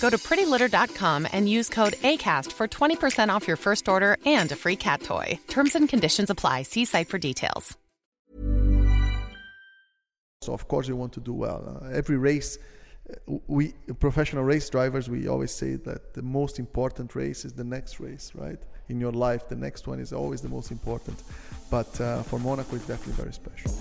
Go 0.00 0.10
to 0.10 0.18
prettylitter.com 0.18 1.26
and 1.32 1.48
use 1.48 1.68
code 1.68 1.94
ACAST 2.02 2.52
for 2.52 2.66
20% 2.66 3.28
off 3.28 3.46
your 3.46 3.56
first 3.56 3.88
order 3.88 4.16
and 4.24 4.50
a 4.52 4.56
free 4.56 4.76
cat 4.76 5.02
toy. 5.02 5.38
Terms 5.48 5.74
and 5.74 5.88
conditions 5.88 6.30
apply. 6.30 6.62
See 6.62 6.84
site 6.84 7.08
for 7.08 7.18
details. 7.18 7.76
So 10.40 10.54
of 10.54 10.68
course 10.68 10.88
you 10.88 10.96
want 10.96 11.12
to 11.14 11.20
do 11.20 11.32
well. 11.32 11.82
Uh, 11.82 11.88
every 11.88 12.16
race, 12.16 12.58
uh, 13.10 13.38
we 13.48 13.74
professional 13.98 14.44
race 14.44 14.70
drivers, 14.70 15.10
we 15.10 15.26
always 15.26 15.50
say 15.50 15.74
that 15.74 16.14
the 16.14 16.22
most 16.22 16.58
important 16.58 17.14
race 17.14 17.44
is 17.44 17.52
the 17.52 17.64
next 17.64 17.98
race, 17.98 18.32
right? 18.34 18.58
In 18.88 19.00
your 19.00 19.12
life, 19.12 19.48
the 19.48 19.56
next 19.56 19.86
one 19.88 19.98
is 19.98 20.12
always 20.12 20.40
the 20.40 20.48
most 20.48 20.70
important. 20.70 21.22
But 21.70 22.00
uh, 22.00 22.22
for 22.22 22.38
Monaco, 22.38 22.76
it's 22.76 22.86
definitely 22.86 23.14
very 23.24 23.32
special. 23.32 23.72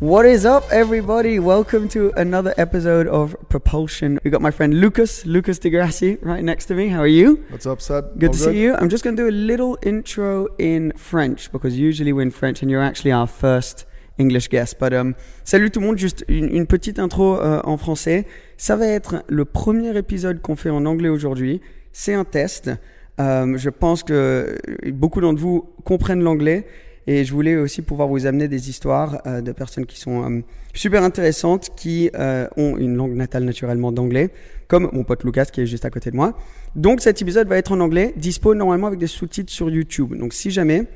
What 0.00 0.26
is 0.26 0.44
up, 0.44 0.64
everybody? 0.72 1.38
Welcome 1.38 1.88
to 1.90 2.12
another 2.16 2.52
episode 2.56 3.06
of 3.06 3.36
Propulsion. 3.48 4.18
We 4.24 4.30
got 4.30 4.42
my 4.42 4.50
friend 4.50 4.80
Lucas, 4.80 5.24
Lucas 5.24 5.60
Di 5.60 5.70
Grassi, 5.70 6.18
right 6.20 6.42
next 6.42 6.66
to 6.66 6.74
me. 6.74 6.88
How 6.88 6.98
are 6.98 7.06
you? 7.06 7.44
What's 7.48 7.64
up, 7.64 7.80
Seb? 7.80 8.18
Good 8.18 8.30
All 8.30 8.34
to 8.34 8.38
see 8.40 8.60
you. 8.60 8.74
I'm 8.74 8.88
just 8.88 9.04
going 9.04 9.16
to 9.16 9.22
do 9.22 9.28
a 9.28 9.30
little 9.30 9.78
intro 9.82 10.48
in 10.58 10.92
French 10.96 11.50
because 11.52 11.78
usually 11.78 12.12
we're 12.12 12.22
in 12.22 12.32
French 12.32 12.60
and 12.60 12.70
you're 12.70 12.82
actually 12.82 13.12
our 13.12 13.28
first 13.28 13.86
English 14.18 14.48
guest. 14.48 14.80
But 14.80 14.92
um, 14.92 15.14
salut 15.44 15.70
tout 15.70 15.80
le 15.80 15.86
monde, 15.86 15.98
juste 15.98 16.24
une, 16.28 16.48
une 16.48 16.66
petite 16.66 16.98
intro 16.98 17.40
euh, 17.40 17.60
en 17.62 17.76
français. 17.76 18.26
Ça 18.56 18.74
va 18.76 18.86
être 18.86 19.22
le 19.28 19.44
premier 19.44 19.96
épisode 19.96 20.42
qu'on 20.42 20.56
fait 20.56 20.70
en 20.70 20.86
anglais 20.86 21.08
aujourd'hui. 21.08 21.60
C'est 21.92 22.14
un 22.14 22.24
test. 22.24 22.70
Euh, 23.20 23.56
je 23.56 23.70
pense 23.70 24.02
que 24.02 24.58
beaucoup 24.90 25.20
d'entre 25.20 25.40
vous 25.40 25.68
comprennent 25.84 26.22
l'anglais. 26.22 26.66
Et 27.06 27.24
je 27.24 27.32
voulais 27.32 27.56
aussi 27.56 27.82
pouvoir 27.82 28.08
vous 28.08 28.26
amener 28.26 28.48
des 28.48 28.70
histoires 28.70 29.20
euh, 29.26 29.40
de 29.40 29.52
personnes 29.52 29.84
qui 29.84 30.00
sont 30.00 30.24
euh, 30.24 30.40
super 30.72 31.02
intéressantes, 31.02 31.70
qui 31.76 32.10
euh, 32.14 32.48
ont 32.56 32.76
une 32.78 32.96
langue 32.96 33.14
natale 33.14 33.44
naturellement 33.44 33.92
d'anglais, 33.92 34.30
comme 34.68 34.88
mon 34.92 35.04
pote 35.04 35.22
Lucas 35.24 35.46
qui 35.46 35.60
est 35.60 35.66
juste 35.66 35.84
à 35.84 35.90
côté 35.90 36.10
de 36.10 36.16
moi. 36.16 36.36
Donc 36.76 37.00
cet 37.00 37.20
épisode 37.20 37.46
va 37.46 37.58
être 37.58 37.72
en 37.72 37.80
anglais, 37.80 38.14
dispo 38.16 38.54
normalement 38.54 38.86
avec 38.86 38.98
des 38.98 39.06
sous-titres 39.06 39.52
sur 39.52 39.68
YouTube. 39.68 40.14
Donc 40.16 40.32
si 40.32 40.50
jamais 40.50 40.86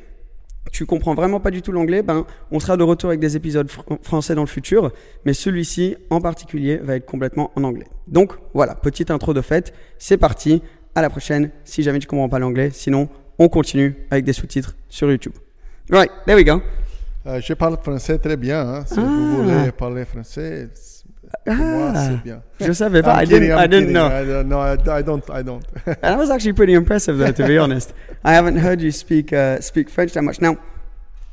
tu 0.72 0.86
comprends 0.86 1.14
vraiment 1.14 1.40
pas 1.40 1.50
du 1.50 1.62
tout 1.62 1.72
l'anglais, 1.72 2.02
ben 2.02 2.26
on 2.50 2.60
sera 2.60 2.76
de 2.76 2.82
retour 2.82 3.08
avec 3.10 3.20
des 3.20 3.36
épisodes 3.36 3.68
fr- 3.68 4.02
français 4.02 4.34
dans 4.34 4.42
le 4.42 4.48
futur, 4.48 4.92
mais 5.24 5.32
celui-ci 5.32 5.96
en 6.10 6.20
particulier 6.20 6.76
va 6.76 6.96
être 6.96 7.06
complètement 7.06 7.50
en 7.54 7.64
anglais. 7.64 7.86
Donc 8.06 8.32
voilà, 8.54 8.74
petite 8.74 9.10
intro 9.10 9.34
de 9.34 9.40
fait, 9.40 9.72
c'est 9.98 10.18
parti, 10.18 10.62
à 10.94 11.02
la 11.02 11.10
prochaine. 11.10 11.50
Si 11.64 11.82
jamais 11.82 12.00
tu 12.00 12.06
comprends 12.06 12.28
pas 12.28 12.38
l'anglais, 12.38 12.70
sinon 12.72 13.08
on 13.38 13.48
continue 13.48 13.94
avec 14.10 14.24
des 14.24 14.32
sous-titres 14.32 14.76
sur 14.88 15.10
YouTube. 15.10 15.32
Right, 15.90 16.10
there 16.26 16.36
we 16.36 16.44
go. 16.44 16.60
Euh, 17.26 17.40
je 17.40 17.54
parle 17.54 17.76
français 17.82 18.18
très 18.18 18.36
bien. 18.36 18.60
hein. 18.60 18.84
Si 18.86 18.94
Ah. 18.98 19.02
vous 19.02 19.42
voulez 19.42 19.72
parler 19.72 20.04
français, 20.04 20.68
pour 21.44 21.54
moi, 21.54 21.92
Ah. 21.94 22.08
c'est 22.10 22.22
bien. 22.22 22.42
Je 22.60 22.72
savais 22.72 23.02
pas. 23.02 23.14
I'm 23.16 23.22
I 23.22 23.26
kidding, 23.26 23.40
didn't. 23.48 23.52
I'm 23.52 23.58
I 23.58 23.68
didn't 23.68 23.80
kidding. 23.80 23.92
know. 23.94 24.06
I 24.06 24.24
don't, 24.24 24.48
no, 24.48 24.58
I, 24.60 24.98
I 24.98 25.02
don't. 25.02 25.30
I 25.30 25.42
don't. 25.42 25.64
That 26.02 26.18
was 26.22 26.30
actually 26.30 26.54
pretty 26.54 26.74
impressive, 26.74 27.18
though, 27.18 27.32
to 27.32 27.46
be 27.46 27.58
honest. 27.64 27.92
I 28.24 28.32
haven't 28.34 28.56
heard 28.58 28.80
you 28.80 28.92
speak 28.92 29.32
uh, 29.32 29.60
speak 29.60 29.88
French 29.90 30.12
that 30.12 30.22
much. 30.22 30.40
Now, 30.40 30.56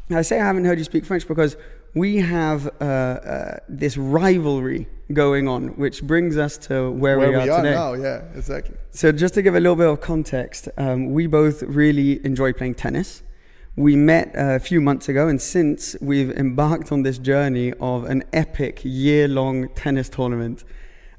I 0.10 0.22
say 0.24 0.40
I 0.40 0.46
haven't 0.46 0.66
heard 0.66 0.78
you 0.78 0.86
speak 0.86 1.06
French 1.06 1.28
because 1.28 1.58
we 1.94 2.18
have 2.18 2.68
uh, 2.82 2.84
uh, 2.84 3.58
this 3.70 3.98
rivalry 3.98 4.88
going 5.14 5.48
on, 5.48 5.70
which 5.78 6.04
brings 6.04 6.36
us 6.38 6.58
to 6.58 6.92
where, 6.92 7.18
Where 7.18 7.30
we 7.30 7.36
are, 7.36 7.44
we 7.44 7.50
are 7.50 7.62
today. 7.62 7.74
now, 7.74 7.94
yeah, 7.94 8.22
exactly. 8.36 8.76
So, 8.92 9.12
just 9.12 9.34
to 9.36 9.42
give 9.42 9.56
a 9.56 9.60
little 9.60 9.76
bit 9.78 9.88
of 9.88 10.02
context, 10.02 10.68
um, 10.78 11.12
we 11.14 11.28
both 11.28 11.62
really 11.64 12.20
enjoy 12.26 12.52
playing 12.54 12.76
tennis. 12.76 13.22
We 13.78 13.98
met 13.98 14.32
a 14.36 14.58
few 14.58 14.80
months 14.80 15.10
ago, 15.10 15.28
and 15.28 15.42
since 15.42 15.98
we've 16.00 16.32
embarked 16.32 16.94
on 16.94 17.04
this 17.04 17.18
journey 17.18 17.74
of 17.82 18.06
an 18.06 18.24
epic 18.32 18.80
year 18.86 19.28
long 19.28 19.68
tennis 19.76 20.08
tournament 20.08 20.64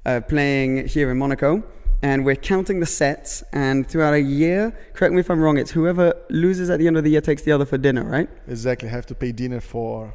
uh, 0.07 0.23
playing 0.27 0.89
here 0.89 1.11
in 1.11 1.19
Monaco. 1.19 1.63
And 2.03 2.25
we're 2.25 2.37
counting 2.37 2.81
the 2.81 2.87
sets, 2.87 3.43
and 3.53 3.87
throughout 3.87 4.15
a 4.15 4.21
year, 4.21 4.75
correct 4.95 5.13
me 5.13 5.21
if 5.21 5.31
I'm 5.31 5.41
wrong, 5.41 5.59
it's 5.59 5.71
whoever 5.71 6.15
loses 6.31 6.71
at 6.71 6.79
the 6.79 6.87
end 6.87 6.97
of 6.97 7.05
the 7.05 7.11
year 7.11 7.21
takes 7.21 7.43
the 7.43 7.53
other 7.53 7.67
for 7.67 7.77
dinner, 7.77 8.05
right? 8.05 8.29
Exactly. 8.49 8.89
Have 8.89 9.07
to 9.07 9.15
pay 9.15 9.33
dinner 9.33 9.61
for 9.61 10.15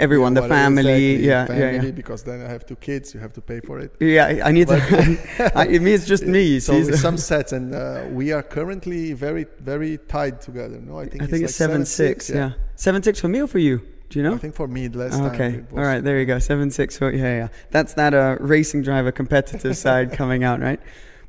Everyone, 0.00 0.34
the 0.34 0.48
family, 0.48 1.12
exactly, 1.12 1.26
yeah, 1.28 1.46
family, 1.46 1.76
yeah, 1.76 1.82
yeah. 1.82 1.90
Because 1.90 2.22
then 2.22 2.40
I 2.44 2.48
have 2.48 2.64
two 2.66 2.76
kids, 2.76 3.14
you 3.14 3.20
have 3.20 3.32
to 3.34 3.40
pay 3.40 3.60
for 3.60 3.78
it. 3.78 3.94
Yeah, 4.00 4.42
I 4.48 4.50
need 4.50 4.68
to. 4.68 5.52
I, 5.54 5.66
it 5.66 5.82
means 5.82 6.06
just 6.06 6.24
me. 6.24 6.58
So 6.60 6.82
some 7.06 7.18
sets, 7.18 7.52
and 7.52 7.74
uh, 7.74 8.04
we 8.10 8.32
are 8.32 8.42
currently 8.42 9.12
very, 9.12 9.46
very 9.60 9.98
tied 10.08 10.40
together. 10.40 10.80
No, 10.80 10.98
I 10.98 11.06
think 11.06 11.22
I 11.22 11.24
it's 11.24 11.30
think 11.30 11.42
like 11.42 11.48
it's 11.50 11.56
seven 11.56 11.84
six. 11.86 12.30
Yeah. 12.30 12.52
seven 12.76 13.02
six 13.02 13.20
for 13.20 13.28
me 13.28 13.40
or 13.42 13.46
for 13.46 13.58
you? 13.58 13.80
Do 14.08 14.18
you 14.18 14.24
know? 14.24 14.34
I 14.34 14.38
think 14.38 14.54
for 14.56 14.66
me 14.66 14.88
last 14.88 15.18
time. 15.18 15.34
Okay. 15.34 15.64
All 15.72 15.84
right. 15.84 16.02
There 16.02 16.18
you 16.18 16.26
go. 16.26 16.38
Seven 16.40 16.70
six. 16.70 16.98
four- 16.98 17.12
Yeah, 17.12 17.36
yeah. 17.36 17.48
That's 17.70 17.94
that 17.94 18.12
uh, 18.12 18.36
racing 18.40 18.82
driver 18.82 19.12
competitive 19.12 19.76
side 19.86 20.12
coming 20.12 20.42
out, 20.42 20.60
right? 20.60 20.80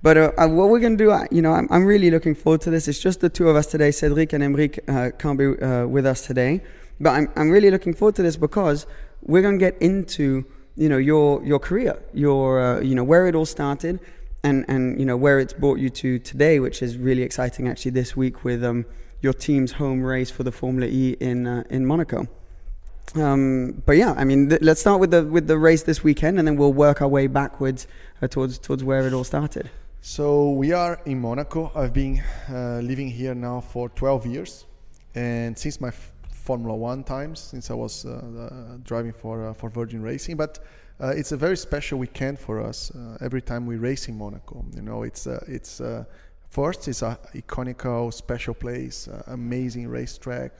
But 0.03 0.17
uh, 0.17 0.31
uh, 0.35 0.47
what 0.47 0.69
we're 0.69 0.79
gonna 0.79 0.97
do, 0.97 1.11
uh, 1.11 1.27
you 1.29 1.43
know, 1.43 1.51
I'm, 1.53 1.67
I'm 1.69 1.85
really 1.85 2.09
looking 2.09 2.33
forward 2.33 2.61
to 2.61 2.71
this. 2.71 2.87
It's 2.87 2.97
just 2.99 3.19
the 3.19 3.29
two 3.29 3.49
of 3.49 3.55
us 3.55 3.67
today. 3.67 3.91
Cedric 3.91 4.33
and 4.33 4.43
Emric 4.43 4.79
uh, 4.89 5.15
can't 5.15 5.37
be 5.37 5.45
uh, 5.63 5.85
with 5.85 6.07
us 6.07 6.25
today, 6.25 6.63
but 7.01 7.11
I'm 7.11 7.29
I'm 7.35 7.49
really 7.49 7.71
looking 7.71 7.93
forward 7.93 8.15
to 8.15 8.23
this 8.23 8.37
because 8.37 8.85
we're 9.21 9.41
gonna 9.41 9.57
get 9.57 9.77
into 9.81 10.45
you 10.75 10.87
know 10.87 10.97
your 10.97 11.43
your 11.43 11.59
career, 11.59 12.01
your 12.13 12.61
uh, 12.61 12.79
you 12.81 12.95
know 12.95 13.03
where 13.03 13.27
it 13.27 13.35
all 13.35 13.45
started, 13.45 13.99
and 14.43 14.65
and 14.67 14.99
you 14.99 15.05
know 15.05 15.17
where 15.17 15.39
it's 15.39 15.53
brought 15.53 15.79
you 15.79 15.89
to 15.89 16.19
today, 16.19 16.59
which 16.59 16.81
is 16.81 16.97
really 16.97 17.23
exciting. 17.23 17.67
Actually, 17.67 17.91
this 17.91 18.15
week 18.15 18.43
with 18.43 18.63
um, 18.63 18.85
your 19.21 19.33
team's 19.33 19.73
home 19.73 20.03
race 20.03 20.31
for 20.31 20.43
the 20.43 20.51
Formula 20.51 20.87
E 20.87 21.17
in 21.19 21.47
uh, 21.47 21.63
in 21.69 21.85
Monaco. 21.85 22.27
Um, 23.15 23.83
but 23.85 23.97
yeah, 23.97 24.13
I 24.15 24.23
mean, 24.23 24.49
th- 24.49 24.61
let's 24.61 24.79
start 24.79 24.99
with 24.99 25.11
the 25.11 25.23
with 25.25 25.47
the 25.47 25.57
race 25.57 25.83
this 25.83 26.03
weekend, 26.03 26.39
and 26.39 26.47
then 26.47 26.55
we'll 26.55 26.73
work 26.73 27.01
our 27.01 27.07
way 27.07 27.27
backwards 27.27 27.87
uh, 28.21 28.27
towards 28.27 28.57
towards 28.57 28.83
where 28.83 29.05
it 29.05 29.13
all 29.13 29.23
started. 29.23 29.69
So 30.01 30.51
we 30.51 30.71
are 30.71 30.99
in 31.05 31.19
Monaco. 31.19 31.71
I've 31.75 31.93
been 31.93 32.23
uh, 32.49 32.79
living 32.79 33.09
here 33.09 33.35
now 33.35 33.61
for 33.61 33.89
12 33.89 34.25
years, 34.25 34.65
and 35.13 35.57
since 35.57 35.79
my 35.79 35.91
Formula 36.41 36.75
One 36.75 37.03
times, 37.03 37.39
since 37.39 37.69
I 37.69 37.75
was 37.75 38.05
uh, 38.05 38.77
driving 38.83 39.13
for 39.13 39.47
uh, 39.47 39.53
for 39.53 39.69
Virgin 39.69 40.01
Racing. 40.01 40.37
But 40.37 40.59
uh, 40.99 41.13
it's 41.15 41.31
a 41.31 41.37
very 41.37 41.57
special 41.57 41.99
weekend 41.99 42.39
for 42.39 42.59
us. 42.59 42.91
Every 43.21 43.41
time 43.41 43.65
we 43.65 43.77
race 43.77 44.07
in 44.07 44.17
Monaco, 44.17 44.65
you 44.75 44.81
know, 44.81 45.03
it's 45.03 45.27
it's 45.27 45.81
first 46.49 46.87
it's 46.87 47.01
a 47.01 47.17
iconical, 47.33 48.11
special 48.11 48.53
place, 48.53 49.07
amazing 49.27 49.87
racetrack. 49.87 50.51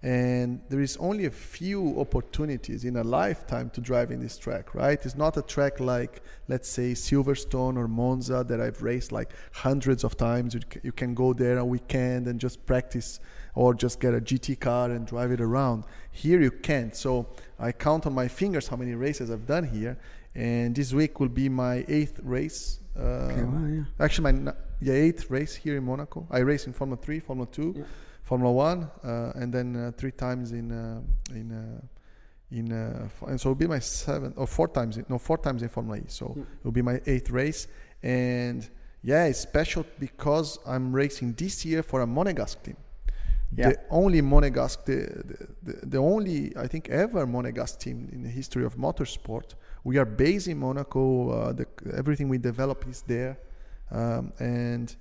And 0.00 0.60
there 0.68 0.80
is 0.80 0.96
only 0.98 1.24
a 1.24 1.30
few 1.30 1.98
opportunities 1.98 2.84
in 2.84 2.96
a 2.96 3.02
lifetime 3.02 3.68
to 3.70 3.80
drive 3.80 4.12
in 4.12 4.20
this 4.20 4.38
track, 4.38 4.72
right? 4.72 4.98
It's 5.04 5.16
not 5.16 5.36
a 5.36 5.42
track 5.42 5.80
like, 5.80 6.22
let's 6.46 6.68
say, 6.68 6.92
Silverstone 6.92 7.76
or 7.76 7.88
Monza 7.88 8.44
that 8.46 8.60
I've 8.60 8.80
raced 8.80 9.10
like 9.10 9.32
hundreds 9.52 10.04
of 10.04 10.16
times. 10.16 10.54
You, 10.54 10.60
you 10.84 10.92
can 10.92 11.14
go 11.14 11.32
there 11.32 11.58
a 11.58 11.64
weekend 11.64 12.28
and 12.28 12.38
just 12.38 12.64
practice 12.64 13.18
or 13.56 13.74
just 13.74 13.98
get 13.98 14.14
a 14.14 14.20
GT 14.20 14.60
car 14.60 14.88
and 14.92 15.04
drive 15.04 15.32
it 15.32 15.40
around. 15.40 15.82
Here 16.12 16.40
you 16.40 16.52
can't. 16.52 16.94
So 16.94 17.26
I 17.58 17.72
count 17.72 18.06
on 18.06 18.12
my 18.14 18.28
fingers 18.28 18.68
how 18.68 18.76
many 18.76 18.94
races 18.94 19.32
I've 19.32 19.46
done 19.46 19.64
here. 19.64 19.98
And 20.36 20.76
this 20.76 20.92
week 20.92 21.18
will 21.18 21.28
be 21.28 21.48
my 21.48 21.84
eighth 21.88 22.20
race. 22.22 22.78
Uh, 22.96 23.00
Okay, 23.32 23.42
wow, 23.42 23.66
yeah. 23.66 23.82
Actually, 23.98 24.32
my 24.32 24.38
n- 24.50 24.56
yeah, 24.80 24.92
eighth 24.94 25.28
race 25.28 25.56
here 25.56 25.76
in 25.76 25.82
Monaco. 25.84 26.24
I 26.30 26.38
race 26.38 26.68
in 26.68 26.72
Formula 26.72 26.96
3, 27.02 27.18
Formula 27.18 27.48
2. 27.50 27.84
Formula 28.28 28.52
One, 28.52 28.80
uh, 29.04 29.40
and 29.40 29.48
then 29.56 29.68
uh, 29.76 29.92
three 30.00 30.12
times 30.26 30.52
in 30.52 30.66
uh, 30.70 31.00
in 31.40 31.46
uh, 31.50 31.80
in 32.58 32.66
uh, 32.72 33.28
and 33.30 33.40
so 33.40 33.44
it'll 33.48 33.64
be 33.66 33.70
my 33.76 33.80
seventh 33.80 34.34
or 34.36 34.46
four 34.46 34.68
times 34.68 34.96
in, 34.98 35.04
no 35.08 35.18
four 35.18 35.38
times 35.46 35.62
in 35.62 35.68
Formula 35.68 35.96
E. 35.98 36.04
So 36.08 36.26
Hmm. 36.26 36.42
it'll 36.60 36.78
be 36.82 36.86
my 36.92 37.00
eighth 37.12 37.30
race, 37.30 37.68
and 38.02 38.60
yeah, 39.10 39.30
it's 39.30 39.40
special 39.40 39.84
because 39.98 40.58
I'm 40.72 40.86
racing 41.02 41.28
this 41.42 41.64
year 41.64 41.82
for 41.82 41.98
a 42.02 42.06
Monegasque 42.06 42.62
team. 42.62 42.76
Yeah. 43.56 43.70
The 43.70 43.76
only 43.90 44.20
Monegasque, 44.20 44.84
the, 44.84 44.98
the, 45.66 45.74
the 45.94 45.98
only 45.98 46.38
I 46.64 46.66
think 46.72 46.88
ever 46.90 47.26
Monegasque 47.26 47.78
team 47.78 48.08
in 48.12 48.22
the 48.22 48.32
history 48.40 48.64
of 48.66 48.76
motorsport. 48.76 49.54
We 49.84 49.96
are 50.00 50.04
based 50.04 50.48
in 50.48 50.58
Monaco. 50.58 51.30
Uh, 51.30 51.52
the, 51.58 51.66
everything 52.00 52.28
we 52.28 52.38
develop 52.38 52.78
is 52.92 53.02
there, 53.06 53.34
um, 53.90 54.32
and 54.38 54.94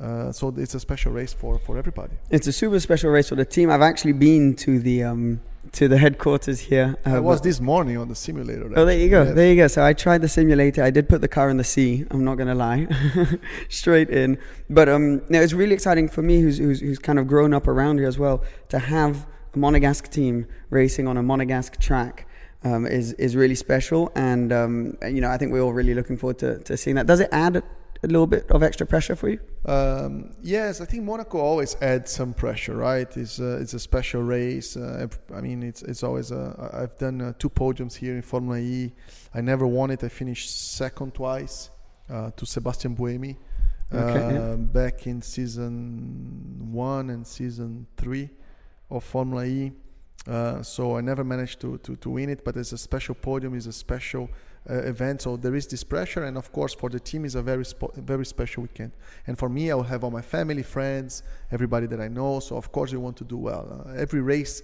uh, 0.00 0.30
so 0.30 0.52
it's 0.56 0.74
a 0.74 0.80
special 0.80 1.12
race 1.12 1.32
for 1.32 1.58
for 1.58 1.78
everybody. 1.78 2.14
It's 2.30 2.46
a 2.46 2.52
super 2.52 2.78
special 2.80 3.10
race 3.10 3.28
for 3.28 3.34
the 3.34 3.44
team. 3.44 3.70
I've 3.70 3.82
actually 3.82 4.12
been 4.12 4.54
to 4.56 4.78
the 4.78 5.04
um, 5.04 5.40
to 5.72 5.88
the 5.88 5.96
headquarters 5.96 6.60
here. 6.60 6.96
I 7.04 7.16
uh, 7.16 7.22
was 7.22 7.40
this 7.40 7.60
morning 7.60 7.96
on 7.96 8.08
the 8.08 8.14
simulator. 8.14 8.70
Oh, 8.76 8.84
there 8.84 8.98
you 8.98 9.08
go. 9.08 9.22
actually, 9.22 9.34
There 9.34 9.50
you 9.50 9.56
go. 9.56 9.68
So 9.68 9.84
I 9.84 9.94
tried 9.94 10.20
the 10.20 10.28
simulator. 10.28 10.82
I 10.82 10.90
did 10.90 11.08
put 11.08 11.22
the 11.22 11.28
car 11.28 11.48
in 11.48 11.56
the 11.56 11.64
sea. 11.64 12.04
I'm 12.10 12.24
not 12.24 12.36
gonna 12.36 12.54
lie, 12.54 12.86
straight 13.68 14.10
in. 14.10 14.38
But 14.68 14.88
um, 14.88 15.22
no, 15.28 15.40
it's 15.40 15.54
really 15.54 15.74
exciting 15.74 16.08
for 16.08 16.22
me, 16.22 16.40
who's, 16.40 16.58
who's 16.58 16.80
who's 16.80 16.98
kind 16.98 17.18
of 17.18 17.26
grown 17.26 17.54
up 17.54 17.66
around 17.66 17.98
here 17.98 18.08
as 18.08 18.18
well, 18.18 18.44
to 18.68 18.78
have 18.78 19.26
a 19.54 19.58
Monegasque 19.58 20.10
team 20.10 20.46
racing 20.68 21.08
on 21.08 21.16
a 21.16 21.22
Monegasque 21.22 21.78
track. 21.78 22.26
Um, 22.64 22.84
is 22.84 23.12
is 23.12 23.36
really 23.36 23.54
special, 23.54 24.10
and 24.16 24.52
um, 24.52 24.98
you 25.02 25.20
know 25.20 25.30
I 25.30 25.36
think 25.36 25.52
we're 25.52 25.60
all 25.60 25.72
really 25.72 25.94
looking 25.94 26.16
forward 26.16 26.38
to, 26.38 26.58
to 26.64 26.76
seeing 26.76 26.96
that. 26.96 27.06
Does 27.06 27.20
it 27.20 27.28
add 27.30 27.62
a, 28.06 28.12
little 28.12 28.26
bit 28.26 28.50
of 28.50 28.62
extra 28.62 28.86
pressure 28.86 29.16
for 29.16 29.28
you? 29.28 29.40
Um, 29.64 30.30
yes, 30.42 30.80
I 30.80 30.84
think 30.84 31.04
Monaco 31.04 31.38
always 31.38 31.76
adds 31.82 32.10
some 32.10 32.32
pressure, 32.34 32.76
right? 32.76 33.16
It's 33.16 33.38
a, 33.38 33.56
it's 33.58 33.74
a 33.74 33.78
special 33.78 34.22
race. 34.22 34.76
Uh, 34.76 35.06
I 35.34 35.40
mean, 35.40 35.62
it's 35.62 35.82
it's 35.82 36.02
always. 36.02 36.30
A, 36.30 36.70
I've 36.72 36.96
done 36.98 37.20
uh, 37.20 37.32
two 37.38 37.50
podiums 37.50 37.94
here 37.94 38.14
in 38.14 38.22
Formula 38.22 38.58
E. 38.58 38.92
I 39.34 39.40
never 39.40 39.66
won 39.66 39.90
it. 39.90 40.02
I 40.02 40.08
finished 40.08 40.74
second 40.76 41.14
twice 41.14 41.70
uh, 42.08 42.30
to 42.36 42.46
Sebastian 42.46 42.96
Buemi 42.96 43.36
Okay, 43.92 44.34
yeah. 44.34 44.56
back 44.56 45.06
in 45.06 45.22
season 45.22 46.72
one 46.72 47.10
and 47.10 47.24
season 47.24 47.86
three 47.96 48.28
of 48.90 49.04
Formula 49.04 49.44
E. 49.44 49.72
Uh, 50.26 50.60
so 50.62 50.96
I 50.96 51.00
never 51.00 51.22
managed 51.22 51.60
to, 51.60 51.78
to, 51.78 51.96
to 51.96 52.10
win 52.10 52.28
it, 52.30 52.44
but 52.44 52.56
it's 52.56 52.72
a 52.72 52.78
special 52.78 53.14
podium, 53.14 53.54
it's 53.54 53.66
a 53.66 53.72
special 53.72 54.28
uh, 54.68 54.74
event. 54.82 55.22
So 55.22 55.36
there 55.36 55.54
is 55.54 55.66
this 55.68 55.84
pressure, 55.84 56.24
and 56.24 56.36
of 56.36 56.50
course 56.52 56.74
for 56.74 56.90
the 56.90 56.98
team 56.98 57.24
is 57.24 57.36
a 57.36 57.42
very 57.42 57.62
spo- 57.62 57.94
very 57.94 58.26
special 58.26 58.62
weekend. 58.62 58.92
And 59.28 59.38
for 59.38 59.48
me, 59.48 59.70
I 59.70 59.74
will 59.76 59.84
have 59.84 60.02
all 60.02 60.10
my 60.10 60.22
family, 60.22 60.64
friends, 60.64 61.22
everybody 61.52 61.86
that 61.86 62.00
I 62.00 62.08
know. 62.08 62.40
So 62.40 62.56
of 62.56 62.72
course 62.72 62.90
we 62.90 62.98
want 62.98 63.16
to 63.18 63.24
do 63.24 63.36
well. 63.36 63.84
Uh, 63.86 63.92
every 63.92 64.20
race, 64.20 64.62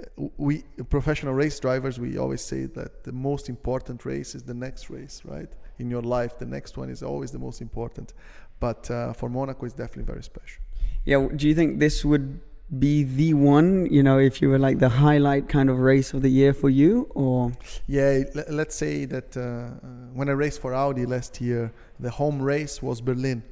uh, 0.00 0.28
we 0.38 0.64
professional 0.88 1.34
race 1.34 1.60
drivers, 1.60 2.00
we 2.00 2.16
always 2.16 2.42
say 2.42 2.64
that 2.64 3.04
the 3.04 3.12
most 3.12 3.50
important 3.50 4.06
race 4.06 4.34
is 4.34 4.42
the 4.42 4.54
next 4.54 4.88
race, 4.88 5.20
right? 5.26 5.52
In 5.78 5.90
your 5.90 6.02
life, 6.02 6.38
the 6.38 6.46
next 6.46 6.78
one 6.78 6.88
is 6.88 7.02
always 7.02 7.30
the 7.30 7.38
most 7.38 7.60
important. 7.60 8.14
But 8.60 8.90
uh, 8.90 9.12
for 9.12 9.28
Monaco, 9.28 9.66
it's 9.66 9.74
definitely 9.74 10.04
very 10.04 10.22
special. 10.22 10.62
Yeah. 11.04 11.28
Do 11.36 11.48
you 11.48 11.54
think 11.54 11.80
this 11.80 12.04
would 12.04 12.40
be 12.78 13.04
the 13.04 13.34
one? 13.34 13.86
You 13.86 14.02
know, 14.02 14.18
if 14.18 14.40
you 14.40 14.48
were 14.48 14.58
like 14.58 14.78
the 14.78 14.88
highlight 14.88 15.48
kind 15.48 15.68
of 15.70 15.78
race 15.78 16.12
of 16.14 16.22
the 16.22 16.28
year 16.28 16.52
for 16.52 16.70
you, 16.70 17.08
or 17.14 17.52
Yeah, 17.86 18.24
le- 18.34 18.50
let's 18.50 18.74
say 18.74 19.04
that 19.06 19.36
uh, 19.36 19.40
uh, 19.40 19.88
when 20.14 20.28
I 20.28 20.32
raced 20.32 20.60
for 20.60 20.74
Audi 20.74 21.06
last 21.06 21.40
year, 21.40 21.72
the 22.00 22.10
home 22.10 22.40
race 22.40 22.82
was 22.82 23.00
Berlin, 23.00 23.42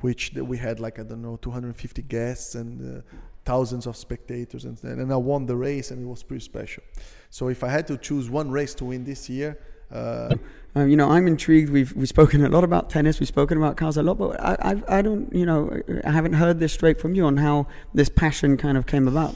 which 0.00 0.32
we 0.34 0.58
had 0.58 0.80
like 0.80 0.98
I 0.98 1.02
don't 1.02 1.22
know 1.22 1.38
250 1.40 2.02
guests 2.02 2.54
and 2.54 2.98
uh, 2.98 3.00
thousands 3.44 3.86
of 3.86 3.96
spectators, 3.96 4.64
and, 4.64 4.82
and 4.84 5.12
I 5.12 5.16
won 5.16 5.46
the 5.46 5.56
race, 5.56 5.90
and 5.90 6.02
it 6.02 6.06
was 6.06 6.22
pretty 6.22 6.44
special. 6.44 6.82
So 7.30 7.48
if 7.48 7.64
I 7.64 7.68
had 7.68 7.86
to 7.86 7.96
choose 7.96 8.28
one 8.28 8.50
race 8.50 8.74
to 8.74 8.84
win 8.84 9.04
this 9.04 9.28
year, 9.30 9.58
uh, 9.92 10.34
Um, 10.74 10.88
you 10.88 10.96
know, 10.96 11.10
I'm 11.10 11.26
intrigued. 11.26 11.70
We've 11.70 11.92
we've 11.96 12.08
spoken 12.08 12.44
a 12.44 12.48
lot 12.48 12.64
about 12.64 12.90
tennis. 12.90 13.20
We've 13.20 13.28
spoken 13.28 13.58
about 13.58 13.76
cars 13.76 13.96
a 13.96 14.02
lot, 14.02 14.18
but 14.18 14.40
I 14.40 14.56
I, 14.60 14.98
I 14.98 15.02
don't 15.02 15.32
you 15.32 15.46
know 15.46 15.60
I 16.04 16.10
haven't 16.10 16.34
heard 16.34 16.60
this 16.60 16.72
straight 16.72 17.00
from 17.00 17.14
you 17.14 17.26
on 17.26 17.36
how 17.38 17.66
this 17.94 18.08
passion 18.08 18.56
kind 18.56 18.76
of 18.76 18.86
came 18.86 19.08
about. 19.08 19.34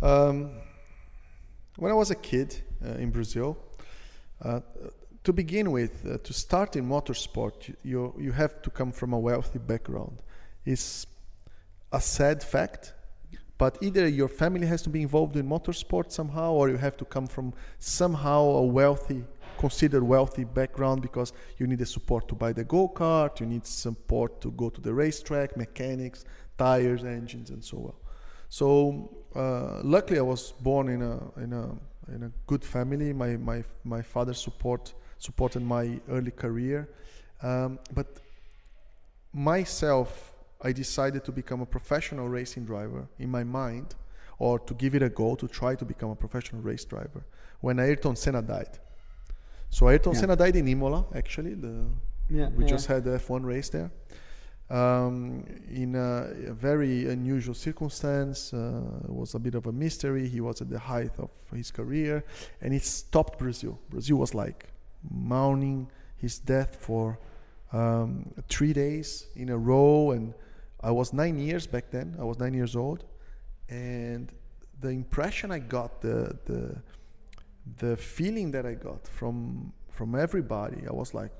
Um, 0.00 0.50
when 1.76 1.90
I 1.90 1.94
was 1.94 2.10
a 2.10 2.14
kid 2.14 2.62
uh, 2.84 3.02
in 3.02 3.10
Brazil, 3.10 3.56
uh, 4.44 4.60
to 5.24 5.32
begin 5.32 5.72
with, 5.72 6.06
uh, 6.06 6.18
to 6.18 6.32
start 6.32 6.76
in 6.76 6.88
motorsport, 6.88 7.68
you, 7.68 7.74
you 7.82 8.14
you 8.18 8.32
have 8.32 8.62
to 8.62 8.70
come 8.70 8.92
from 8.92 9.12
a 9.12 9.18
wealthy 9.18 9.58
background. 9.58 10.22
It's 10.64 11.06
a 11.92 12.00
sad 12.00 12.42
fact, 12.42 12.94
but 13.58 13.78
either 13.80 14.06
your 14.08 14.28
family 14.28 14.66
has 14.66 14.82
to 14.82 14.90
be 14.90 15.02
involved 15.02 15.36
in 15.36 15.48
motorsport 15.48 16.12
somehow, 16.12 16.52
or 16.52 16.68
you 16.68 16.78
have 16.78 16.96
to 16.96 17.04
come 17.04 17.26
from 17.26 17.52
somehow 17.78 18.42
a 18.42 18.62
wealthy, 18.62 19.24
considered 19.58 20.02
wealthy 20.02 20.44
background 20.44 21.02
because 21.02 21.32
you 21.58 21.66
need 21.66 21.78
the 21.78 21.86
support 21.86 22.28
to 22.28 22.34
buy 22.34 22.52
the 22.52 22.64
go 22.64 22.88
kart, 22.88 23.40
you 23.40 23.46
need 23.46 23.66
support 23.66 24.40
to 24.40 24.50
go 24.52 24.70
to 24.70 24.80
the 24.80 24.92
racetrack, 24.92 25.56
mechanics, 25.56 26.24
tires, 26.56 27.04
engines, 27.04 27.50
and 27.50 27.62
so 27.62 27.76
on. 27.78 27.94
So 28.48 29.10
uh, 29.34 29.80
luckily, 29.82 30.18
I 30.18 30.22
was 30.22 30.52
born 30.52 30.88
in 30.88 31.02
a 31.02 31.40
in 31.40 31.52
a 31.52 31.64
in 32.14 32.22
a 32.24 32.32
good 32.46 32.64
family. 32.64 33.12
My 33.12 33.36
my 33.36 33.64
my 33.84 34.02
father 34.02 34.34
support 34.34 34.94
supported 35.18 35.62
my 35.62 36.00
early 36.08 36.30
career, 36.30 36.88
um, 37.42 37.78
but 37.92 38.06
myself, 39.32 40.32
I 40.62 40.72
decided 40.72 41.24
to 41.24 41.32
become 41.32 41.60
a 41.60 41.66
professional 41.66 42.28
racing 42.28 42.64
driver 42.64 43.08
in 43.18 43.30
my 43.30 43.44
mind, 43.44 43.94
or 44.38 44.58
to 44.60 44.74
give 44.74 44.94
it 44.94 45.02
a 45.02 45.08
go 45.08 45.34
to 45.34 45.46
try 45.46 45.74
to 45.74 45.84
become 45.84 46.10
a 46.10 46.16
professional 46.16 46.62
race 46.62 46.84
driver 46.84 47.24
when 47.60 47.78
Ayrton 47.78 48.16
Senna 48.16 48.42
died. 48.42 48.78
So 49.70 49.88
Ayrton 49.88 50.12
Yeah. 50.12 50.20
Senna 50.20 50.36
died 50.36 50.56
in 50.56 50.68
Imola, 50.68 51.04
actually. 51.14 51.54
The 51.54 51.84
Yeah, 52.30 52.48
we 52.50 52.64
just 52.66 52.86
had 52.86 53.04
the 53.04 53.18
F1 53.18 53.44
race 53.44 53.70
there. 53.70 53.90
Um, 54.70 55.44
in 55.70 55.94
a, 55.94 56.50
a 56.50 56.52
very 56.52 57.08
unusual 57.08 57.54
circumstance, 57.54 58.52
uh, 58.52 58.82
it 59.04 59.14
was 59.14 59.34
a 59.34 59.38
bit 59.38 59.54
of 59.54 59.66
a 59.66 59.72
mystery. 59.72 60.28
He 60.28 60.40
was 60.42 60.60
at 60.60 60.68
the 60.68 60.78
height 60.78 61.12
of 61.18 61.30
his 61.54 61.70
career, 61.70 62.22
and 62.60 62.74
it 62.74 62.82
stopped 62.82 63.38
Brazil. 63.38 63.78
Brazil 63.88 64.18
was 64.18 64.34
like 64.34 64.66
mourning 65.10 65.88
his 66.16 66.38
death 66.38 66.76
for 66.76 67.18
um, 67.72 68.30
three 68.50 68.74
days 68.74 69.28
in 69.36 69.48
a 69.48 69.56
row, 69.56 70.10
and 70.10 70.34
I 70.82 70.90
was 70.90 71.14
nine 71.14 71.38
years 71.38 71.66
back 71.66 71.90
then. 71.90 72.14
I 72.20 72.24
was 72.24 72.38
nine 72.38 72.52
years 72.52 72.76
old, 72.76 73.04
and 73.70 74.30
the 74.80 74.90
impression 74.90 75.50
I 75.50 75.60
got, 75.60 76.02
the 76.02 76.36
the 76.44 76.76
the 77.76 77.96
feeling 77.96 78.50
that 78.52 78.66
I 78.66 78.74
got 78.74 79.06
from 79.06 79.72
from 79.90 80.14
everybody, 80.14 80.86
I 80.86 80.92
was 80.92 81.12
like, 81.12 81.32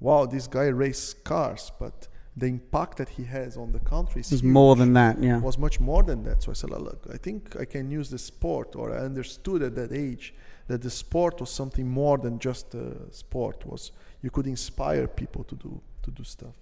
wow, 0.00 0.26
this 0.26 0.46
guy 0.46 0.66
races 0.66 1.14
cars, 1.14 1.72
but 1.78 2.08
the 2.36 2.46
impact 2.46 2.96
that 2.96 3.08
he 3.08 3.24
has 3.24 3.56
on 3.56 3.72
the 3.72 3.78
country 3.78 4.20
is 4.20 4.30
huge. 4.30 4.42
more 4.42 4.74
than 4.76 4.92
that. 4.94 5.22
Yeah. 5.22 5.38
was 5.38 5.58
much 5.58 5.80
more 5.80 6.02
than 6.02 6.22
that. 6.24 6.42
So 6.42 6.50
I 6.50 6.54
said, 6.54 6.70
look, 6.70 7.06
I 7.12 7.16
think 7.16 7.56
I 7.60 7.64
can 7.64 7.90
use 7.90 8.08
the 8.10 8.18
sport, 8.18 8.74
or 8.74 8.92
I 8.92 8.98
understood 8.98 9.62
at 9.62 9.74
that 9.74 9.92
age 9.92 10.34
that 10.68 10.80
the 10.82 10.90
sport 10.90 11.40
was 11.40 11.50
something 11.50 11.88
more 11.88 12.18
than 12.18 12.38
just 12.38 12.74
a 12.74 13.12
sport. 13.12 13.66
Was 13.66 13.92
you 14.22 14.30
could 14.30 14.46
inspire 14.46 15.06
people 15.06 15.44
to 15.44 15.56
do 15.56 15.80
to 16.02 16.10
do 16.10 16.24
stuff, 16.24 16.54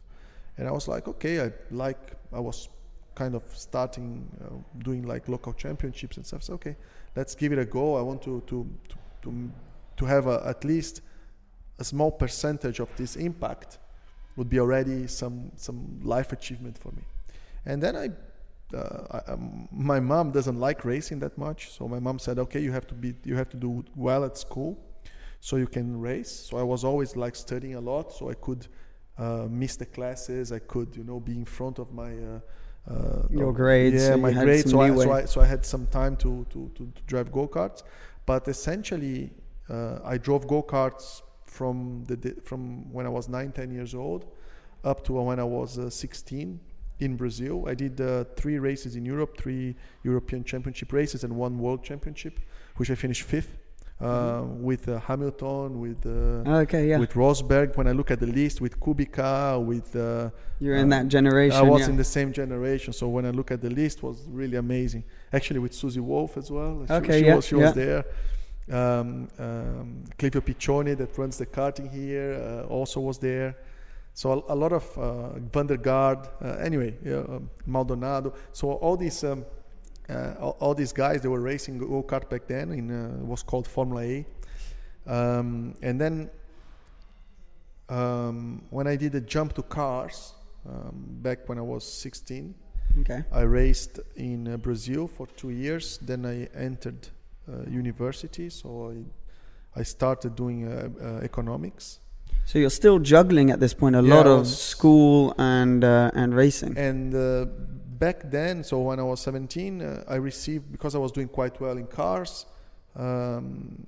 and 0.56 0.66
I 0.66 0.72
was 0.72 0.88
like, 0.88 1.06
okay, 1.08 1.40
I 1.40 1.52
like 1.70 2.12
I 2.32 2.40
was 2.40 2.68
kind 3.14 3.34
of 3.34 3.42
starting 3.54 4.26
uh, 4.44 4.54
doing 4.78 5.02
like 5.06 5.28
local 5.28 5.52
championships 5.52 6.16
and 6.16 6.26
stuff. 6.26 6.42
So 6.42 6.54
okay, 6.54 6.76
let's 7.16 7.34
give 7.34 7.52
it 7.52 7.58
a 7.58 7.64
go. 7.64 7.96
I 7.96 8.02
want 8.02 8.22
to 8.22 8.40
to 8.46 8.66
to 8.88 8.96
to, 9.22 9.50
to 9.96 10.04
have 10.06 10.26
a, 10.26 10.42
at 10.46 10.64
least 10.64 11.02
a 11.78 11.84
small 11.84 12.10
percentage 12.10 12.80
of 12.80 12.88
this 12.96 13.16
impact 13.16 13.78
would 14.36 14.48
be 14.48 14.60
already 14.60 15.06
some 15.06 15.50
some 15.56 16.00
life 16.02 16.32
achievement 16.32 16.78
for 16.78 16.92
me. 16.92 17.02
And 17.66 17.82
then 17.82 17.96
I, 17.96 18.08
uh, 18.76 19.20
I 19.26 19.32
um, 19.32 19.68
my 19.70 20.00
mom 20.00 20.30
doesn't 20.30 20.58
like 20.58 20.84
racing 20.84 21.18
that 21.20 21.36
much, 21.36 21.70
so 21.70 21.88
my 21.88 21.98
mom 21.98 22.18
said, 22.18 22.38
okay, 22.38 22.60
you 22.60 22.72
have 22.72 22.86
to 22.86 22.94
be 22.94 23.14
you 23.24 23.36
have 23.36 23.48
to 23.50 23.56
do 23.56 23.84
well 23.96 24.24
at 24.24 24.38
school, 24.38 24.78
so 25.40 25.56
you 25.56 25.66
can 25.66 26.00
race. 26.00 26.30
So 26.30 26.58
I 26.58 26.62
was 26.62 26.84
always 26.84 27.16
like 27.16 27.34
studying 27.34 27.74
a 27.74 27.80
lot, 27.80 28.12
so 28.12 28.30
I 28.30 28.34
could 28.34 28.66
uh, 29.18 29.46
miss 29.50 29.76
the 29.76 29.86
classes. 29.86 30.52
I 30.52 30.60
could 30.60 30.96
you 30.96 31.04
know 31.04 31.20
be 31.20 31.32
in 31.32 31.44
front 31.44 31.78
of 31.78 31.92
my 31.92 32.12
uh, 32.12 32.40
uh, 32.88 33.22
Your 33.30 33.52
grades, 33.52 34.02
Yeah, 34.02 34.10
so 34.10 34.16
my 34.16 34.32
grades. 34.32 34.70
So 34.70 34.80
I, 34.80 34.94
so 34.94 35.12
I 35.12 35.24
so 35.26 35.40
I 35.40 35.46
had 35.46 35.66
some 35.66 35.86
time 35.86 36.16
to 36.16 36.46
to 36.50 36.70
to, 36.76 36.86
to 36.96 37.02
drive 37.06 37.30
go 37.30 37.46
karts, 37.46 37.82
but 38.26 38.48
essentially 38.48 39.30
uh, 39.68 39.98
I 40.04 40.18
drove 40.18 40.46
go 40.46 40.62
karts 40.62 41.22
from 41.44 42.04
the 42.04 42.36
from 42.44 42.92
when 42.92 43.06
I 43.06 43.08
was 43.08 43.28
nine, 43.28 43.52
ten 43.52 43.70
years 43.70 43.94
old, 43.94 44.26
up 44.84 45.04
to 45.04 45.12
when 45.12 45.38
I 45.38 45.44
was 45.44 45.78
uh, 45.78 45.90
16 45.90 46.60
in 47.00 47.16
Brazil. 47.16 47.64
I 47.66 47.74
did 47.74 48.00
uh, 48.00 48.24
three 48.36 48.58
races 48.58 48.96
in 48.96 49.04
Europe, 49.04 49.36
three 49.36 49.74
European 50.04 50.44
Championship 50.44 50.92
races, 50.92 51.24
and 51.24 51.34
one 51.34 51.58
World 51.58 51.82
Championship, 51.82 52.40
which 52.76 52.90
I 52.90 52.94
finished 52.94 53.22
fifth. 53.22 53.56
Uh, 54.00 54.44
with 54.44 54.88
uh, 54.88 54.98
Hamilton, 55.00 55.78
with 55.78 56.06
uh, 56.06 56.60
Okay. 56.62 56.88
Yeah. 56.88 56.98
with 56.98 57.12
Rosberg. 57.12 57.76
When 57.76 57.86
I 57.86 57.92
look 57.92 58.10
at 58.10 58.18
the 58.18 58.26
list, 58.26 58.62
with 58.62 58.80
Kubica, 58.80 59.62
with 59.62 59.94
uh, 59.94 60.30
You're 60.58 60.76
in 60.76 60.90
uh, 60.90 60.96
that 60.96 61.08
generation. 61.08 61.58
I 61.58 61.60
was 61.60 61.82
yeah. 61.82 61.90
in 61.90 61.96
the 61.98 62.04
same 62.04 62.32
generation, 62.32 62.94
so 62.94 63.08
when 63.08 63.26
I 63.26 63.30
look 63.30 63.50
at 63.50 63.60
the 63.60 63.68
list, 63.68 64.02
was 64.02 64.24
really 64.28 64.56
amazing. 64.56 65.04
Actually, 65.34 65.60
with 65.60 65.74
Susie 65.74 66.00
Wolff 66.00 66.38
as 66.38 66.50
well. 66.50 66.86
She- 66.86 66.94
Okay, 66.94 67.20
she, 67.20 67.26
yeah, 67.26 67.34
was, 67.34 67.46
she 67.46 67.56
yeah. 67.56 67.62
was 67.62 67.74
there. 67.74 68.04
Um, 68.70 69.28
um, 69.38 70.04
Clivio 70.18 70.40
Piccione, 70.40 70.96
that 70.96 71.18
runs 71.18 71.36
the 71.36 71.44
karting 71.44 71.92
here, 71.92 72.40
uh, 72.42 72.72
also 72.72 73.00
was 73.00 73.18
there. 73.18 73.54
So 74.14 74.44
a, 74.48 74.54
a 74.54 74.56
lot 74.56 74.72
of 74.72 74.98
uh, 74.98 75.38
Van 75.52 75.66
der 75.66 75.78
uh, 75.86 76.56
anyway, 76.58 76.94
um, 77.14 77.50
Maldonado. 77.66 78.32
So 78.52 78.72
all 78.72 78.96
these 78.96 79.24
um, 79.24 79.44
uh, 80.10 80.34
all, 80.40 80.56
all, 80.60 80.74
these 80.74 80.92
guys 80.92 81.22
they 81.22 81.28
were 81.28 81.40
racing 81.40 81.78
go 81.78 82.02
kart 82.02 82.28
back 82.28 82.46
then 82.46 82.72
in 82.72 82.90
uh, 82.90 83.24
was 83.24 83.42
called 83.42 83.66
Formula 83.66 84.04
E. 84.04 84.24
Um, 85.06 85.74
and 85.82 86.00
then 86.00 86.30
um, 87.88 88.62
when 88.70 88.86
I 88.86 88.96
did 88.96 89.12
the 89.12 89.20
jump 89.20 89.54
to 89.54 89.62
cars 89.62 90.34
um, 90.68 90.92
back 91.22 91.48
when 91.48 91.58
I 91.58 91.62
was 91.62 91.84
16, 91.84 92.54
okay. 93.00 93.24
I 93.32 93.42
raced 93.42 94.00
in 94.16 94.48
uh, 94.48 94.56
Brazil 94.56 95.08
for 95.08 95.26
two 95.36 95.50
years. 95.50 95.98
Then 95.98 96.26
I 96.26 96.48
entered 96.56 97.08
uh, 97.48 97.68
university, 97.68 98.50
so 98.50 98.92
I, 98.92 99.80
I 99.80 99.82
started 99.82 100.36
doing 100.36 100.68
uh, 100.68 101.20
economics. 101.22 102.00
So 102.44 102.58
you're 102.58 102.70
still 102.70 102.98
juggling 102.98 103.50
at 103.50 103.60
this 103.60 103.74
point 103.74 103.96
a 103.96 104.02
Yeah, 104.02 104.14
lot 104.14 104.26
of 104.26 104.46
school 104.46 105.34
and 105.38 105.84
uh, 105.84 106.10
and 106.14 106.34
racing. 106.34 106.76
And 106.76 107.14
uh, 107.14 107.46
back 108.00 108.18
then, 108.24 108.64
so 108.64 108.80
when 108.80 108.98
I 108.98 109.02
was 109.04 109.20
17, 109.20 109.82
uh, 109.82 110.04
I 110.08 110.16
received 110.16 110.72
because 110.72 110.94
I 110.94 110.98
was 110.98 111.12
doing 111.12 111.28
quite 111.28 111.60
well 111.60 111.76
in 111.76 111.86
cars. 111.86 112.46
Um, 112.96 113.86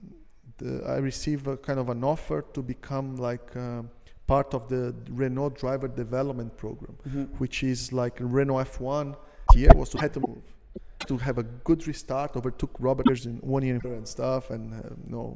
the, 0.59 0.85
I 0.87 0.99
received 0.99 1.47
a 1.49 1.57
kind 1.57 1.81
of 1.81 1.88
an 1.88 2.04
offer 2.04 2.45
to 2.54 2.62
become 2.62 3.16
like 3.16 3.57
uh, 3.57 3.83
part 4.26 4.54
of 4.54 4.69
the 4.69 4.95
Renault 5.11 5.54
driver 5.62 5.88
development 5.88 6.57
program, 6.57 6.95
which 7.38 7.64
is 7.64 7.92
like 7.92 8.16
Renault 8.21 8.64
F1. 8.64 9.16
Here 9.54 9.71
was 9.75 9.88
to 9.90 9.99
had 9.99 10.14
to 10.14 10.21
move 10.21 10.42
to 11.09 11.16
have 11.16 11.38
a 11.38 11.42
good 11.42 11.87
restart. 11.88 12.37
Overtook 12.37 12.75
Robert 12.78 13.09
in 13.26 13.38
one 13.38 13.64
year 13.64 13.81
and 13.85 14.07
stuff, 14.07 14.50
and 14.50 14.73
uh, 14.73 14.88
you 15.04 15.11
know, 15.14 15.26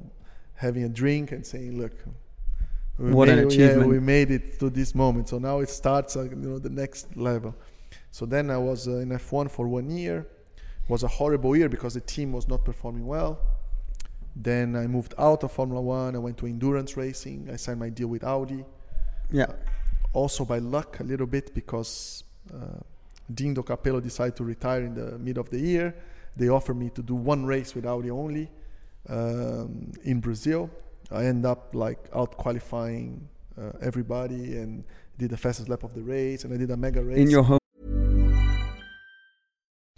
having 0.54 0.84
a 0.84 0.88
drink 0.88 1.32
and 1.32 1.44
saying, 1.44 1.76
"Look, 1.80 1.96
we 2.98 3.10
What 3.10 3.28
an 3.28 3.36
made, 3.36 3.52
yeah, 3.52 3.66
achievement. 3.66 3.88
we 3.90 4.00
made 4.00 4.30
it 4.30 4.58
to 4.60 4.70
this 4.70 4.94
moment. 4.94 5.28
So 5.28 5.38
now 5.38 5.60
it 5.60 5.68
starts, 5.68 6.16
uh, 6.16 6.22
you 6.22 6.36
know, 6.36 6.58
the 6.58 6.70
next 6.70 7.16
level. 7.16 7.54
So 8.10 8.26
then 8.26 8.50
I 8.50 8.58
was 8.58 8.88
uh, 8.88 8.98
in 8.98 9.10
F1 9.10 9.50
for 9.50 9.68
one 9.68 9.90
year. 9.90 10.26
It 10.84 10.90
was 10.90 11.02
a 11.02 11.08
horrible 11.08 11.56
year 11.56 11.68
because 11.68 11.94
the 11.94 12.00
team 12.00 12.32
was 12.32 12.48
not 12.48 12.64
performing 12.64 13.06
well. 13.06 13.38
Then 14.34 14.76
I 14.76 14.86
moved 14.86 15.14
out 15.18 15.42
of 15.44 15.52
Formula 15.52 15.80
One. 15.80 16.14
I 16.14 16.18
went 16.18 16.36
to 16.38 16.46
endurance 16.46 16.96
racing. 16.96 17.48
I 17.52 17.56
signed 17.56 17.80
my 17.80 17.88
deal 17.88 18.08
with 18.08 18.24
Audi. 18.24 18.64
yeah. 19.30 19.46
Also 20.12 20.44
by 20.46 20.58
luck, 20.58 21.00
a 21.00 21.02
little 21.02 21.26
bit 21.26 21.54
because 21.54 22.24
uh, 22.54 22.80
Dindo 23.34 23.62
Capello 23.62 24.00
decided 24.02 24.36
to 24.36 24.44
retire 24.44 24.82
in 24.82 24.94
the 24.94 25.18
mid 25.18 25.36
of 25.36 25.50
the 25.50 25.58
year. 25.58 25.94
They 26.36 26.48
offered 26.48 26.76
me 26.76 26.90
to 26.90 27.02
do 27.02 27.14
one 27.14 27.44
race 27.44 27.74
with 27.74 27.84
Audi 27.86 28.10
only 28.10 28.48
um, 29.08 29.92
in 30.04 30.20
Brazil. 30.20 30.70
I 31.10 31.24
end 31.26 31.44
up 31.44 31.74
like 31.74 31.98
out 32.14 32.36
qualifying 32.36 33.28
uh, 33.60 33.72
everybody 33.80 34.56
and 34.56 34.84
did 35.18 35.30
the 35.30 35.36
fastest 35.36 35.68
lap 35.68 35.82
of 35.82 35.94
the 35.94 36.02
race, 36.02 36.44
and 36.44 36.52
I 36.52 36.56
did 36.56 36.70
a 36.70 36.76
mega 36.76 37.02
race. 37.02 37.18
In 37.18 37.30
your 37.30 37.42
home. 37.42 37.58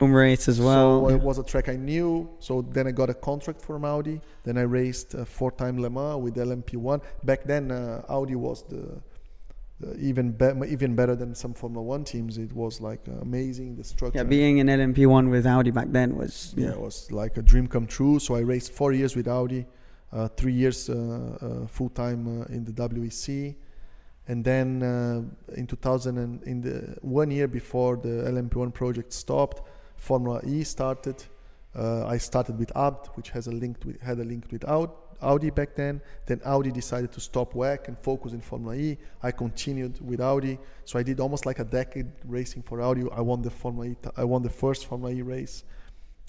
Home 0.00 0.12
race 0.12 0.46
as 0.46 0.60
well. 0.60 1.08
So 1.08 1.14
it 1.14 1.22
was 1.22 1.38
a 1.38 1.42
track 1.42 1.70
I 1.70 1.76
knew. 1.76 2.28
So 2.38 2.60
then 2.60 2.86
I 2.86 2.90
got 2.90 3.08
a 3.08 3.14
contract 3.14 3.62
from 3.62 3.86
Audi. 3.86 4.20
Then 4.44 4.58
I 4.58 4.62
raced 4.62 5.14
uh, 5.14 5.24
four-time 5.24 5.78
Le 5.78 5.88
Mans 5.88 6.22
with 6.22 6.36
LMP1. 6.36 7.00
Back 7.24 7.44
then, 7.44 7.70
uh, 7.70 8.02
Audi 8.10 8.34
was 8.34 8.62
the, 8.64 9.00
the 9.80 9.96
even 9.96 10.32
be- 10.32 10.68
even 10.68 10.94
better 10.94 11.16
than 11.16 11.34
some 11.34 11.54
Formula 11.54 11.82
One 11.82 12.04
teams. 12.04 12.36
It 12.36 12.52
was 12.52 12.78
like 12.82 13.00
amazing. 13.22 13.76
The 13.76 13.84
structure. 13.84 14.18
yeah, 14.18 14.24
being 14.24 14.60
an 14.60 14.66
LMP1 14.66 15.30
with 15.30 15.46
Audi 15.46 15.70
back 15.70 15.86
then 15.88 16.14
was 16.14 16.52
yeah, 16.58 16.66
yeah. 16.66 16.72
it 16.72 16.80
was 16.80 17.10
like 17.10 17.38
a 17.38 17.42
dream 17.42 17.66
come 17.66 17.86
true. 17.86 18.18
So 18.18 18.34
I 18.34 18.40
raced 18.40 18.72
four 18.72 18.92
years 18.92 19.16
with 19.16 19.28
Audi, 19.28 19.64
uh, 20.12 20.28
three 20.28 20.52
years 20.52 20.90
uh, 20.90 21.38
uh, 21.40 21.66
full 21.68 21.88
time 21.88 22.42
uh, 22.42 22.54
in 22.54 22.66
the 22.66 22.72
WEC, 22.72 23.56
and 24.28 24.44
then 24.44 24.82
uh, 24.82 25.54
in 25.54 25.66
2000 25.66 26.18
and 26.18 26.42
in 26.42 26.60
the 26.60 26.98
one 27.00 27.30
year 27.30 27.48
before 27.48 27.96
the 27.96 28.30
LMP1 28.30 28.74
project 28.74 29.14
stopped, 29.14 29.62
Formula 30.06 30.40
E 30.46 30.62
started. 30.62 31.18
Uh, 31.74 32.06
I 32.06 32.18
started 32.18 32.58
with 32.58 32.70
Abt, 32.76 33.16
which 33.16 33.30
has 33.30 33.48
a 33.48 33.50
link 33.62 33.76
with, 33.84 34.00
had 34.00 34.18
a 34.18 34.24
link 34.24 34.44
with 34.52 34.64
Aud- 34.64 34.96
Audi 35.20 35.50
back 35.50 35.74
then. 35.74 36.00
Then 36.26 36.40
Audi 36.44 36.70
decided 36.70 37.10
to 37.12 37.20
stop 37.20 37.54
WEC 37.54 37.88
and 37.88 37.98
focus 37.98 38.32
in 38.32 38.40
Formula 38.40 38.74
E. 38.76 38.96
I 39.22 39.30
continued 39.32 39.94
with 40.00 40.20
Audi, 40.20 40.58
so 40.84 40.98
I 40.98 41.02
did 41.02 41.18
almost 41.20 41.44
like 41.44 41.58
a 41.58 41.64
decade 41.64 42.10
racing 42.24 42.62
for 42.62 42.80
Audi. 42.80 43.02
I 43.12 43.20
won 43.20 43.42
the 43.42 43.50
Formula 43.50 43.86
E. 43.90 43.96
I 44.16 44.24
won 44.24 44.42
the 44.42 44.54
first 44.62 44.86
Formula 44.86 45.12
E 45.12 45.22
race 45.22 45.64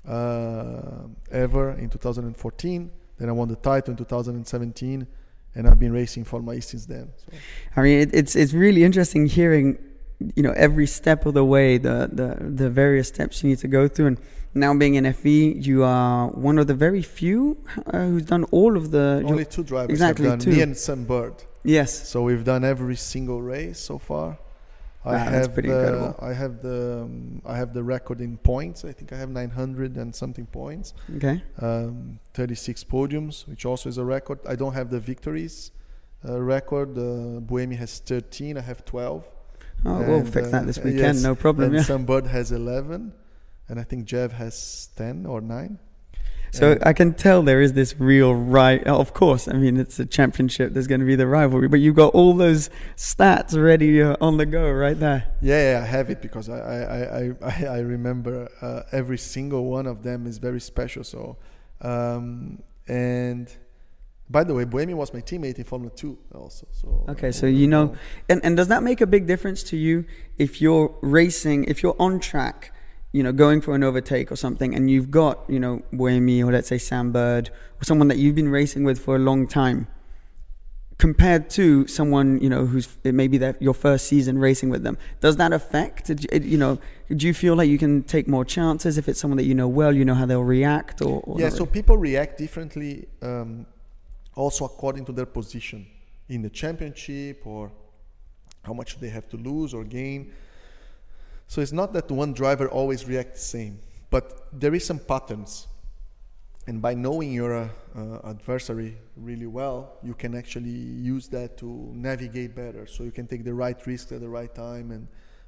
uh, 0.08 1.04
ever 1.32 1.74
in 1.74 1.90
2014. 1.90 2.92
Then 3.20 3.30
I 3.30 3.32
won 3.32 3.48
the 3.48 3.56
title 3.58 3.92
in 3.92 3.98
2017, 3.98 5.08
and 5.56 5.68
I've 5.68 5.80
been 5.80 5.94
racing 5.94 6.24
Formula 6.24 6.58
E 6.58 6.62
since 6.62 6.86
then. 6.88 7.10
So. 7.18 7.38
I 7.76 7.82
mean, 7.84 8.00
it, 8.00 8.10
it's 8.14 8.36
it's 8.36 8.54
really 8.54 8.84
interesting 8.84 9.28
hearing, 9.28 9.78
you 10.36 10.44
know, 10.44 10.54
every 10.56 10.88
step 10.88 11.26
of 11.26 11.34
the 11.34 11.46
way, 11.46 11.78
the 11.78 12.10
the 12.12 12.50
the 12.50 12.70
various 12.70 13.08
steps 13.08 13.44
you 13.44 13.50
need 13.50 13.60
to 13.60 13.68
go 13.68 13.88
through, 13.88 14.08
and 14.08 14.20
now 14.54 14.74
being 14.74 14.96
in 14.96 15.12
FE, 15.14 15.54
you 15.60 15.84
are 15.84 16.28
one 16.30 16.58
of 16.58 16.68
the 16.68 16.74
very 16.74 17.02
few 17.04 17.58
uh, 17.86 18.00
who's 18.06 18.24
done 18.26 18.44
all 18.46 18.76
of 18.76 18.92
the. 18.92 19.24
Only 19.26 19.46
two 19.46 19.64
drivers 19.64 19.92
exactly 19.92 20.26
have 20.30 20.40
done 20.40 20.46
two. 20.46 20.52
me 20.52 20.62
and 20.62 20.76
Sam 20.76 21.06
Bird. 21.06 21.36
Yes. 21.64 22.08
So 22.08 22.24
we've 22.24 22.44
done 22.44 22.64
every 22.64 22.96
single 22.96 23.42
race 23.42 23.80
so 23.80 23.98
far. 24.00 24.38
I 25.06 25.12
Wow, 25.12 25.18
that's 25.18 25.32
have 25.48 25.54
pretty 25.54 25.70
the, 25.70 25.78
incredible. 25.78 26.16
I 26.22 26.34
have 26.34 26.62
the 26.62 27.02
um, 27.04 27.42
I 27.46 27.56
have 27.58 27.74
the 27.74 27.84
record 27.84 28.20
in 28.20 28.38
points. 28.38 28.84
I 28.84 28.92
think 28.92 29.14
I 29.14 29.18
have 29.18 29.30
900 29.30 29.96
and 29.98 30.14
something 30.16 30.46
points. 30.48 30.94
Okay. 31.18 31.42
Um, 31.62 32.20
36 32.34 32.84
podiums, 32.86 33.48
which 33.48 33.66
also 33.66 33.88
is 33.90 33.98
a 33.98 34.04
record. 34.06 34.40
I 34.48 34.56
don't 34.56 34.74
have 34.74 34.90
the 34.90 35.00
victories. 35.00 35.72
uh, 36.28 36.42
record. 36.42 36.98
Uh, 36.98 37.40
Buemi 37.42 37.76
has 37.78 38.00
13. 38.00 38.58
I 38.58 38.62
have 38.62 38.84
12. 38.86 39.24
Oh, 39.88 40.02
we'll 40.08 40.26
fix 40.26 40.52
that 40.52 40.64
uh, 40.64 40.66
this 40.66 40.80
weekend. 40.80 41.24
no 41.24 41.36
problem. 41.36 41.70
And 41.70 41.76
yeah. 41.78 41.84
Sam 41.84 42.06
Bird 42.06 42.28
has 42.28 42.52
11, 42.52 43.14
and 43.70 43.80
I 43.80 43.84
think 43.84 44.08
Jev 44.08 44.32
has 44.34 44.90
10 44.96 45.26
or 45.26 45.42
9. 45.42 45.80
So 46.52 46.72
And- 46.72 46.84
I 46.86 46.94
can 46.94 47.14
tell 47.14 47.44
there 47.44 47.62
is 47.62 47.74
this 47.74 48.00
real 48.00 48.34
right. 48.34 48.82
Of 48.88 49.14
course, 49.14 49.48
I 49.50 49.54
mean 49.54 49.78
it's 49.78 50.00
a 50.00 50.06
championship. 50.06 50.74
There's 50.74 50.88
going 50.88 51.02
to 51.02 51.06
be 51.06 51.16
the 51.16 51.28
rivalry, 51.28 51.68
but 51.68 51.80
you've 51.82 51.96
got 51.96 52.14
all 52.14 52.34
those 52.34 52.70
stats 52.96 53.62
ready 53.62 54.02
uh, 54.02 54.16
on 54.22 54.38
the 54.38 54.46
go 54.46 54.72
right 54.72 54.98
there. 54.98 55.28
Yeah, 55.42 55.72
yeah, 55.74 55.84
I 55.84 55.86
have 55.86 56.10
it 56.10 56.22
because 56.22 56.48
I 56.50 56.58
I, 56.60 56.78
I, 56.86 57.32
I, 57.42 57.66
I 57.78 57.80
remember 57.80 58.50
uh, 58.62 58.84
every 58.94 59.18
single 59.18 59.66
one 59.66 59.88
of 59.88 60.04
them 60.04 60.26
is 60.26 60.38
very 60.38 60.62
special. 60.62 61.04
So, 61.04 61.38
um, 61.82 62.64
and 62.88 63.54
by 64.30 64.44
the 64.44 64.54
way, 64.54 64.66
Buemi 64.66 64.94
was 64.94 65.14
my 65.14 65.22
teammate 65.22 65.58
in 65.58 65.64
Formula 65.64 65.92
Two 65.96 66.18
also. 66.34 66.68
So 66.72 67.06
Okay, 67.10 67.32
so 67.32 67.46
you 67.46 67.68
know, 67.68 67.96
and 68.30 68.40
and 68.44 68.58
does 68.58 68.68
that 68.68 68.84
make 68.84 69.00
a 69.02 69.08
big 69.08 69.26
difference 69.28 69.64
to 69.64 69.78
you 69.78 70.06
if 70.38 70.62
you're 70.62 70.94
racing, 71.02 71.64
if 71.66 71.82
you're 71.82 71.96
on 72.00 72.20
track, 72.20 72.74
you 73.14 73.24
know, 73.24 73.32
going 73.32 73.62
for 73.62 73.74
an 73.76 73.84
overtake 73.84 74.32
or 74.32 74.36
something, 74.36 74.76
and 74.76 74.92
you've 74.92 75.12
got 75.12 75.44
you 75.48 75.60
know 75.60 75.82
Buemi 75.94 76.44
or 76.46 76.52
let's 76.52 76.68
say 76.68 76.78
Sam 76.78 77.12
Bird 77.12 77.50
or 77.80 77.84
someone 77.86 78.08
that 78.10 78.18
you've 78.18 78.36
been 78.36 78.50
racing 78.50 78.84
with 78.84 79.00
for 79.00 79.16
a 79.16 79.20
long 79.20 79.48
time, 79.48 79.88
compared 80.98 81.50
to 81.52 81.86
someone 81.88 82.40
you 82.42 82.50
know 82.50 82.66
who's 82.66 82.98
it 83.04 83.14
may 83.14 83.28
be 83.28 83.38
their, 83.38 83.56
your 83.60 83.74
first 83.74 84.08
season 84.08 84.38
racing 84.40 84.70
with 84.70 84.84
them, 84.84 84.98
does 85.22 85.38
that 85.38 85.54
affect? 85.54 86.06
Did 86.08 86.24
you- 86.24 86.30
it- 86.32 86.44
You 86.44 86.58
know, 86.58 86.80
do 87.16 87.26
you 87.28 87.34
feel 87.34 87.56
like 87.56 87.70
you 87.70 87.78
can 87.78 88.04
take 88.04 88.28
more 88.28 88.44
chances 88.44 88.98
if 88.98 89.08
it's 89.08 89.20
someone 89.22 89.38
that 89.38 89.46
you 89.46 89.56
know 89.56 89.68
well, 89.70 89.94
you 89.96 90.04
know 90.04 90.16
how 90.16 90.26
they'll 90.26 90.44
react, 90.44 91.02
or, 91.02 91.22
or 91.28 91.40
yeah, 91.40 91.50
so 91.50 91.60
really? 91.60 91.72
people 91.72 91.98
react 91.98 92.38
differently, 92.38 93.08
um, 93.22 93.66
also 94.38 94.66
according 94.66 95.04
to 95.04 95.12
their 95.12 95.26
position 95.26 95.86
in 96.30 96.42
the 96.42 96.50
championship 96.50 97.46
or 97.46 97.72
how 98.64 98.74
much 98.74 99.00
they 99.00 99.10
have 99.10 99.28
to 99.30 99.38
lose 99.38 99.74
or 99.74 99.84
gain. 99.84 100.32
So 101.48 101.62
it's 101.62 101.72
not 101.72 101.92
that 101.94 102.12
one 102.12 102.34
driver 102.34 102.70
always 102.70 103.06
reacts 103.08 103.40
the 103.42 103.48
same, 103.58 103.80
but 104.10 104.48
there 104.54 104.76
is 104.76 104.86
some 104.86 105.00
patterns. 105.00 105.68
And 106.68 106.82
by 106.82 106.94
knowing 106.94 107.32
your 107.32 107.56
uh, 107.56 107.70
uh, 107.96 108.30
adversary 108.30 108.98
really 109.16 109.48
well, 109.48 109.98
you 110.04 110.14
can 110.14 110.36
actually 110.36 110.70
use 110.70 111.30
that 111.30 111.58
to 111.60 111.90
navigate 111.94 112.56
better. 112.56 112.86
So 112.86 113.04
you 113.04 113.12
can 113.12 113.26
take 113.26 113.46
the 113.46 113.54
right 113.54 113.80
risks 113.88 114.12
at 114.12 114.20
the 114.20 114.30
right 114.30 114.54
time 114.54 114.92
and 114.92 115.08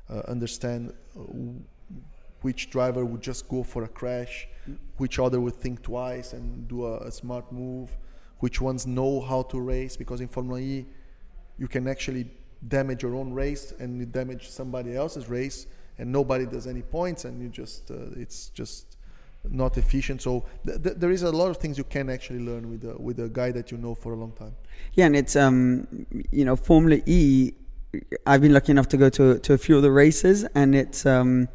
uh, 0.09 0.21
understand 0.31 0.93
uh, 1.17 1.23
which 2.41 2.69
driver 2.69 3.03
would 3.03 3.21
just 3.21 3.49
go 3.49 3.63
for 3.63 3.83
a 3.83 3.87
crash, 3.89 4.47
which 4.95 5.19
other 5.19 5.41
would 5.41 5.55
think 5.55 5.81
twice 5.81 6.31
and 6.31 6.67
do 6.69 6.85
a, 6.85 6.99
a 6.99 7.11
smart 7.11 7.51
move, 7.51 7.89
which 8.39 8.61
ones 8.61 8.87
know 8.87 9.21
how 9.21 9.43
to 9.43 9.59
race. 9.59 9.95
Because 9.95 10.21
in 10.21 10.27
Formula 10.27 10.59
E, 10.59 10.85
you 11.57 11.67
can 11.67 11.87
actually 11.87 12.27
damage 12.67 13.03
your 13.03 13.15
own 13.15 13.33
race 13.33 13.73
and 13.79 13.99
you 13.99 14.05
damage 14.05 14.49
somebody 14.49 14.95
else's 14.95 15.29
race, 15.29 15.67
and 15.97 16.11
nobody 16.11 16.45
does 16.45 16.67
any 16.67 16.81
points, 16.81 17.25
and 17.25 17.41
you 17.41 17.49
just 17.49 17.91
uh, 17.91 17.95
it's 18.15 18.49
just 18.49 18.97
not 19.49 19.77
efficient. 19.77 20.21
So 20.21 20.45
th- 20.65 20.81
th- 20.83 20.95
there 20.97 21.11
is 21.11 21.23
a 21.23 21.31
lot 21.31 21.49
of 21.49 21.57
things 21.57 21.77
you 21.77 21.83
can 21.83 22.09
actually 22.09 22.39
learn 22.39 22.69
with 22.69 22.83
a, 22.83 22.97
with 22.97 23.19
a 23.19 23.29
guy 23.29 23.51
that 23.51 23.71
you 23.71 23.77
know 23.77 23.95
for 23.95 24.13
a 24.13 24.15
long 24.15 24.31
time. 24.33 24.55
Yeah, 24.93 25.05
and 25.05 25.15
it's 25.15 25.35
um, 25.35 25.87
you 26.31 26.45
know, 26.45 26.55
Formula 26.55 27.01
E. 27.05 27.53
I've 28.27 28.41
been 28.41 28.53
lucky 28.53 28.71
enough 28.71 28.87
to 28.89 28.97
go 28.97 29.09
to 29.09 29.39
to 29.39 29.53
a 29.53 29.57
few 29.57 29.75
of 29.75 29.81
the 29.81 29.91
races, 29.91 30.45
and 30.55 30.75
it's 30.75 31.05
um, 31.05 31.47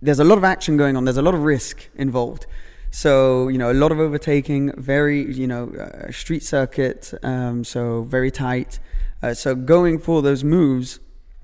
there's 0.00 0.20
a 0.20 0.24
lot 0.24 0.38
of 0.38 0.44
action 0.44 0.76
going 0.76 0.96
on. 0.96 1.04
There's 1.04 1.16
a 1.16 1.22
lot 1.22 1.34
of 1.34 1.42
risk 1.42 1.88
involved. 1.94 2.46
So 2.90 3.48
you 3.48 3.58
know, 3.58 3.70
a 3.70 3.74
lot 3.74 3.92
of 3.92 4.00
overtaking, 4.00 4.72
very 4.76 5.30
you 5.32 5.46
know, 5.46 5.70
uh, 5.70 6.10
street 6.10 6.42
circuit, 6.42 7.12
um, 7.22 7.64
so 7.64 8.02
very 8.02 8.30
tight. 8.30 8.78
Uh, 9.22 9.34
so 9.34 9.54
going 9.54 9.98
for 9.98 10.22
those 10.22 10.42
moves, 10.42 10.98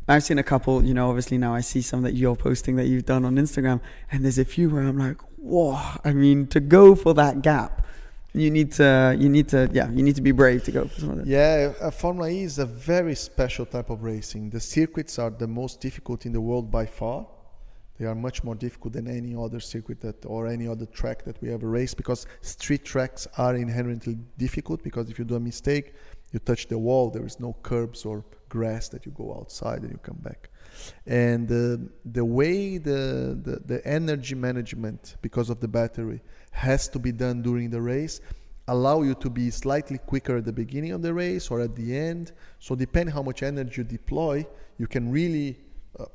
I've 0.09 0.23
seen 0.23 0.38
a 0.38 0.43
couple. 0.43 0.85
You 0.85 0.95
know, 0.95 1.09
obviously 1.09 1.38
now 1.38 1.55
I 1.55 1.61
see 1.61 1.83
some 1.83 2.03
that 2.03 2.15
you're 2.15 2.37
posting 2.37 2.76
that 2.76 2.87
you've 2.87 3.07
done 3.07 3.25
on 3.25 3.37
Instagram, 3.37 3.81
and 4.11 4.25
there's 4.25 4.38
a 4.38 4.44
few 4.44 4.70
where 4.70 4.83
I'm 4.83 4.99
like, 4.99 5.20
whoa! 5.37 5.79
I 6.05 6.12
mean, 6.12 6.47
to 6.49 6.61
go 6.61 6.94
for 6.94 7.14
that 7.14 7.42
gap, 7.42 7.87
you 8.33 8.51
need 8.51 8.73
to, 8.73 9.16
you 9.18 9.29
need 9.29 9.49
to, 9.49 9.70
yeah, 9.73 9.90
you 9.90 10.03
need 10.03 10.16
to 10.16 10.23
be 10.23 10.33
brave 10.33 10.64
to 10.64 10.73
go 10.73 10.87
for 10.88 11.01
some 11.01 11.11
of 11.11 11.16
that. 11.18 11.27
Yeah, 11.27 11.73
uh, 11.81 11.90
Formula 11.90 12.29
E 12.29 12.42
is 12.42 12.59
a 12.59 12.66
very 12.66 13.14
special 13.14 13.66
type 13.66 13.90
of 13.90 14.03
racing. 14.03 14.51
The 14.51 14.61
circuits 14.61 15.18
are 15.18 15.31
the 15.31 15.47
most 15.47 15.81
difficult 15.81 16.27
in 16.27 16.33
the 16.33 16.40
world 16.40 16.70
by 16.70 16.87
far. 16.87 17.27
They 17.98 18.06
are 18.06 18.14
much 18.14 18.44
more 18.44 18.54
difficult 18.54 18.92
than 18.92 19.09
any 19.09 19.35
other 19.35 19.61
circuit 19.61 20.00
that 20.02 20.24
or 20.26 20.46
any 20.46 20.68
other 20.68 20.87
track 20.87 21.24
that 21.24 21.40
we 21.40 21.52
ever 21.52 21.68
raced 21.68 21.96
because 21.96 22.26
street 22.40 22.85
tracks 22.85 23.26
are 23.38 23.56
inherently 23.56 24.18
difficult 24.38 24.82
because 24.82 25.11
if 25.11 25.18
you 25.18 25.24
do 25.24 25.37
a 25.37 25.40
mistake, 25.40 25.94
you 26.32 26.38
touch 26.40 26.68
the 26.68 26.78
wall, 26.78 27.11
there 27.11 27.24
is 27.24 27.40
no 27.40 27.54
curbs 27.62 28.04
or 28.04 28.24
grass 28.48 28.88
that 28.90 29.06
you 29.06 29.12
go 29.12 29.35
outside 29.38 29.82
and 29.82 29.90
you 29.90 29.98
come 29.98 30.18
back. 30.20 30.50
And 31.06 31.50
uh, 31.50 31.82
the 32.04 32.24
way 32.24 32.78
the, 32.78 33.38
the, 33.42 33.62
the 33.64 33.87
energy 33.87 34.35
management 34.35 35.16
because 35.22 35.48
of 35.48 35.61
the 35.61 35.68
battery 35.68 36.20
has 36.50 36.88
to 36.88 36.98
be 36.98 37.12
done 37.12 37.42
during 37.42 37.70
the 37.70 37.80
race 37.80 38.20
allow 38.68 39.02
you 39.02 39.14
to 39.14 39.30
be 39.30 39.50
slightly 39.50 39.98
quicker 39.98 40.38
at 40.38 40.44
the 40.44 40.52
beginning 40.52 40.92
of 40.92 41.02
the 41.02 41.14
race 41.14 41.50
or 41.50 41.61
at 41.61 41.74
the 41.76 41.96
end. 41.96 42.32
So 42.59 42.74
depending 42.74 43.14
how 43.14 43.22
much 43.22 43.42
energy 43.42 43.74
you 43.78 43.85
deploy, 43.85 44.44
you 44.78 44.87
can 44.87 45.11
really 45.11 45.59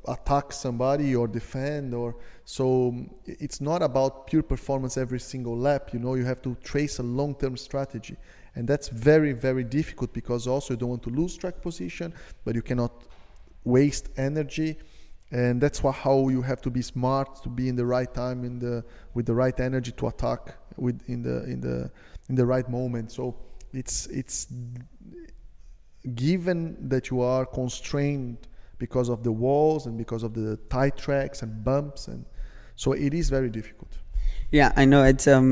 attack 0.07 0.51
somebody 0.51 1.15
or 1.15 1.27
defend 1.27 1.93
or 1.93 2.15
so 2.45 2.89
um, 2.89 3.09
it's 3.25 3.59
not 3.61 3.81
about 3.81 4.27
pure 4.27 4.43
performance 4.43 4.97
every 4.97 5.19
single 5.19 5.57
lap 5.57 5.91
you 5.93 5.99
know 5.99 6.15
you 6.15 6.25
have 6.25 6.41
to 6.41 6.55
trace 6.63 6.99
a 6.99 7.03
long-term 7.03 7.57
strategy. 7.57 8.15
And 8.55 8.67
that's 8.67 8.89
very 8.89 9.31
very 9.31 9.63
difficult 9.63 10.13
because 10.13 10.47
also 10.47 10.73
you 10.73 10.77
don't 10.77 10.89
want 10.89 11.03
to 11.03 11.09
lose 11.09 11.37
track 11.37 11.61
position 11.61 12.13
but 12.43 12.55
you 12.55 12.61
cannot 12.61 12.91
waste 13.63 14.09
energy. 14.17 14.77
And 15.31 15.61
that's 15.61 15.81
why 15.81 15.93
how 15.93 16.27
you 16.27 16.41
have 16.41 16.61
to 16.61 16.69
be 16.69 16.81
smart 16.81 17.41
to 17.43 17.49
be 17.49 17.69
in 17.69 17.75
the 17.77 17.85
right 17.85 18.13
time 18.13 18.43
in 18.43 18.59
the 18.59 18.83
with 19.13 19.25
the 19.25 19.33
right 19.33 19.57
energy 19.59 19.93
to 19.93 20.07
attack 20.07 20.55
with 20.75 21.01
in 21.07 21.21
the 21.21 21.43
in 21.45 21.61
the 21.61 21.89
in 22.27 22.35
the 22.35 22.45
right 22.45 22.69
moment. 22.69 23.11
So 23.13 23.37
it's 23.71 24.07
it's 24.07 24.47
given 26.15 26.89
that 26.89 27.09
you 27.09 27.21
are 27.21 27.45
constrained 27.45 28.49
because 28.85 29.09
of 29.15 29.19
the 29.27 29.31
walls 29.45 29.81
and 29.87 29.93
because 30.03 30.23
of 30.27 30.31
the 30.33 30.57
tight 30.75 30.95
tracks 31.05 31.37
and 31.43 31.51
bumps 31.69 32.01
and 32.11 32.25
so 32.83 32.87
it 33.05 33.13
is 33.13 33.25
very 33.37 33.51
difficult 33.59 33.93
Yeah, 34.59 34.69
I 34.75 34.85
know 34.85 35.01
it's 35.03 35.27
um 35.27 35.51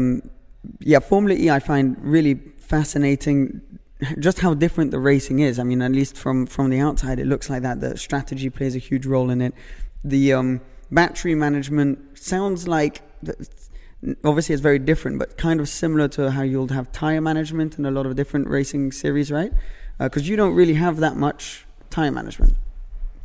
yeah, 0.93 0.99
Formula 0.99 1.35
E 1.39 1.49
I 1.49 1.59
find 1.71 1.85
really 2.15 2.35
fascinating 2.57 3.39
just 4.19 4.39
how 4.39 4.53
different 4.53 4.91
the 4.91 4.99
racing 4.99 5.39
is. 5.39 5.59
I 5.59 5.63
mean, 5.69 5.81
at 5.81 5.91
least 5.91 6.17
from 6.23 6.45
from 6.55 6.69
the 6.69 6.79
outside 6.87 7.17
it 7.23 7.27
looks 7.33 7.49
like 7.49 7.61
that. 7.67 7.79
The 7.85 7.97
strategy 7.97 8.49
plays 8.49 8.75
a 8.75 8.83
huge 8.89 9.05
role 9.05 9.29
in 9.35 9.39
it. 9.47 9.53
The 10.03 10.23
um 10.33 10.49
battery 10.91 11.35
management 11.35 12.17
sounds 12.17 12.67
like 12.67 13.01
obviously 14.29 14.53
it's 14.55 14.61
very 14.61 14.79
different, 14.91 15.19
but 15.21 15.37
kind 15.37 15.59
of 15.61 15.67
similar 15.69 16.07
to 16.17 16.31
how 16.31 16.43
you'll 16.51 16.73
have 16.79 16.91
tire 16.91 17.21
management 17.21 17.77
in 17.79 17.85
a 17.85 17.91
lot 17.97 18.05
of 18.05 18.15
different 18.21 18.45
racing 18.57 18.91
series, 19.03 19.31
right? 19.39 19.53
Because 19.97 20.27
you 20.29 20.35
don't 20.41 20.55
really 20.61 20.77
have 20.85 20.95
that 21.05 21.15
much 21.15 21.65
tire 21.89 22.11
management. 22.11 22.53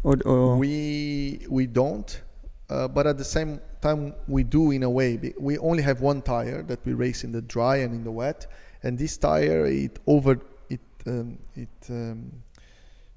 Or, 0.04 0.16
or? 0.24 0.56
We 0.56 1.46
we 1.48 1.66
don't 1.66 2.22
uh, 2.70 2.88
but 2.88 3.06
at 3.06 3.18
the 3.18 3.24
same 3.24 3.60
time 3.80 4.14
we 4.26 4.42
do 4.42 4.70
in 4.70 4.82
a 4.82 4.90
way. 4.90 5.32
We 5.38 5.58
only 5.58 5.82
have 5.82 6.00
one 6.00 6.22
tire 6.22 6.62
that 6.62 6.84
we 6.84 6.92
race 6.92 7.24
in 7.24 7.32
the 7.32 7.42
dry 7.42 7.76
and 7.78 7.94
in 7.94 8.04
the 8.04 8.10
wet 8.10 8.46
and 8.82 8.98
this 8.98 9.16
tire 9.16 9.66
it 9.66 9.98
over 10.06 10.40
it 10.68 10.80
um, 11.06 11.38
it 11.54 11.68
um, 11.90 12.32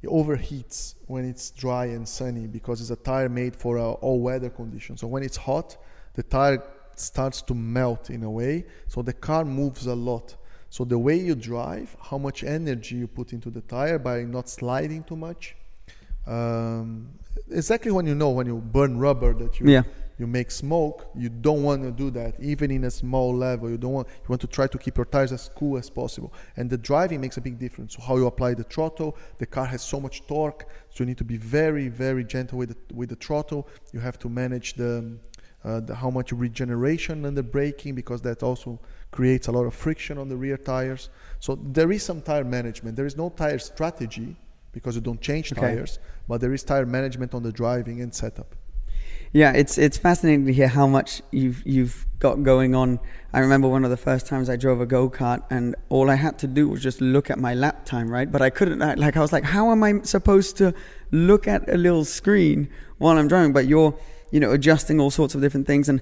it 0.02 0.10
overheats 0.10 0.96
when 1.08 1.26
it's 1.26 1.50
dry 1.52 1.86
and 1.86 2.08
sunny 2.08 2.46
because 2.46 2.82
it's 2.82 2.92
a 2.92 2.96
tire 2.96 3.30
made 3.30 3.56
for 3.56 3.80
uh, 3.80 3.92
all 4.06 4.20
weather 4.20 4.50
conditions. 4.50 5.02
So 5.02 5.08
when 5.08 5.24
it's 5.24 5.38
hot 5.38 5.78
the 6.14 6.24
tire 6.24 6.64
starts 6.96 7.42
to 7.44 7.54
melt 7.54 8.10
in 8.10 8.24
a 8.24 8.30
way. 8.30 8.66
So 8.88 9.02
the 9.02 9.14
car 9.14 9.46
moves 9.46 9.88
a 9.88 9.94
lot. 9.94 10.36
So 10.70 10.84
the 10.84 10.98
way 10.98 11.18
you 11.18 11.36
drive 11.36 11.96
how 12.02 12.18
much 12.18 12.44
energy 12.44 12.96
you 12.96 13.08
put 13.08 13.34
into 13.34 13.50
the 13.50 13.62
tire 13.62 14.00
by 14.00 14.24
not 14.24 14.50
sliding 14.50 15.04
too 15.04 15.16
much 15.16 15.57
um, 16.28 17.10
exactly 17.50 17.92
when 17.92 18.06
you 18.06 18.16
know 18.16 18.30
when 18.30 18.48
you 18.48 18.58
burn 18.58 18.98
rubber 18.98 19.34
that 19.34 19.60
you 19.60 19.70
Yeah. 19.70 19.84
you 20.20 20.28
make 20.28 20.50
smoke 20.52 20.98
you 21.16 21.30
don't 21.30 21.62
want 21.64 21.84
to 21.84 21.92
do 21.92 22.10
that 22.20 22.34
even 22.40 22.72
in 22.72 22.84
a 22.86 22.92
small 22.92 23.30
level. 23.36 23.70
You 23.70 23.78
don't 23.78 23.94
want 23.94 24.08
you 24.08 24.30
want 24.30 24.42
to 24.42 24.48
try 24.48 24.68
to 24.68 24.78
keep 24.78 24.98
your 24.98 25.06
tires 25.06 25.32
as 25.32 25.50
cool 25.56 25.78
as 25.78 25.90
possible. 25.90 26.34
And 26.58 26.70
the 26.70 26.78
driving 26.78 27.22
makes 27.22 27.38
a 27.38 27.42
big 27.42 27.58
difference. 27.60 27.96
So 27.96 28.02
how 28.02 28.18
you 28.18 28.26
apply 28.28 28.56
the 28.56 28.64
throttle 28.64 29.16
the 29.38 29.46
car 29.46 29.66
has 29.66 29.82
so 29.82 30.00
much 30.00 30.26
torque 30.28 30.66
so 30.90 30.96
you 31.04 31.06
need 31.06 31.18
to 31.20 31.24
be 31.24 31.38
very 31.38 31.88
very 31.88 32.24
gentle 32.24 32.58
with 32.58 32.70
the, 32.70 32.96
with 33.00 33.10
the 33.10 33.16
throttle. 33.26 33.68
You 33.94 34.00
have 34.00 34.18
to 34.20 34.28
manage 34.30 34.74
the, 34.74 35.18
uh, 35.64 35.80
the 35.82 35.96
how 35.96 36.10
much 36.10 36.32
regeneration 36.32 37.26
and 37.26 37.38
the 37.38 37.44
braking 37.44 37.94
because 37.96 38.22
that 38.24 38.44
also 38.44 38.80
creates 39.12 39.48
a 39.48 39.52
lot 39.52 39.66
of 39.66 39.74
friction 39.74 40.18
on 40.18 40.28
the 40.28 40.36
rear 40.36 40.58
tires. 40.58 41.10
So 41.40 41.56
there 41.78 41.92
is 41.92 42.04
some 42.04 42.22
tire 42.22 42.44
management. 42.44 42.96
There 42.98 43.06
is 43.06 43.16
no 43.16 43.30
tire 43.30 43.60
strategy 43.60 44.36
because 44.78 44.96
you 44.98 45.02
don't 45.10 45.22
change 45.30 45.48
Okay. 45.52 45.62
tires 45.62 45.94
but 46.30 46.38
there 46.42 46.54
is 46.58 46.64
tire 46.72 46.86
management 46.98 47.32
on 47.38 47.42
the 47.48 47.54
driving 47.62 47.98
and 48.04 48.12
setup 48.24 48.52
Yeah, 49.44 49.52
it's 49.62 49.76
it's 49.86 49.98
fascinating 50.08 50.46
to 50.50 50.54
hear 50.60 50.70
how 50.80 50.88
much 50.98 51.10
you've 51.42 51.60
you've 51.76 51.98
got 52.26 52.36
going 52.54 52.72
on. 52.82 52.90
I 53.38 53.40
remember 53.46 53.68
one 53.78 53.84
of 53.88 53.92
the 53.96 54.02
first 54.10 54.24
times 54.32 54.46
I 54.54 54.56
drove 54.66 54.80
a 54.86 54.88
go 54.98 55.02
kart, 55.20 55.42
and 55.56 55.66
all 55.96 56.08
I 56.16 56.18
had 56.26 56.36
to 56.44 56.48
do 56.60 56.64
was 56.72 56.80
just 56.90 57.00
look 57.16 57.28
at 57.34 57.38
my 57.48 57.54
lap 57.64 57.78
time, 57.94 58.08
right? 58.18 58.30
But 58.36 58.42
I 58.48 58.50
couldn't. 58.58 58.82
I- 58.90 58.98
Like 59.06 59.16
I 59.20 59.22
was 59.26 59.34
like, 59.38 59.48
how 59.56 59.66
am 59.74 59.82
I 59.90 59.92
supposed 60.16 60.52
to 60.62 60.68
look 61.30 61.44
at 61.56 61.62
a 61.78 61.78
little 61.86 62.06
screen 62.20 62.60
while 63.02 63.16
I'm 63.20 63.28
driving? 63.34 63.54
But 63.58 63.66
you're, 63.72 63.92
you 64.34 64.40
know, 64.44 64.52
adjusting 64.58 64.98
all 65.02 65.12
sorts 65.20 65.36
of 65.36 65.42
different 65.42 65.68
things, 65.72 65.86
and 65.92 66.00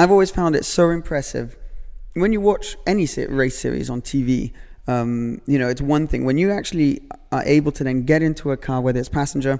I've 0.00 0.10
always 0.14 0.30
found 0.40 0.52
it 0.56 0.64
so 0.64 0.84
impressive 0.98 1.46
when 2.22 2.32
you 2.34 2.40
watch 2.52 2.66
any 2.86 3.06
race 3.42 3.58
series 3.64 3.88
on 3.94 4.00
TV. 4.02 4.52
Um, 4.86 5.40
you 5.46 5.58
know, 5.58 5.68
it's 5.68 5.80
one 5.80 6.06
thing 6.06 6.24
when 6.24 6.36
you 6.36 6.50
actually 6.50 7.00
are 7.32 7.42
able 7.44 7.72
to 7.72 7.84
then 7.84 8.04
get 8.04 8.22
into 8.22 8.50
a 8.50 8.56
car, 8.56 8.80
whether 8.80 9.00
it's 9.00 9.08
passenger 9.08 9.58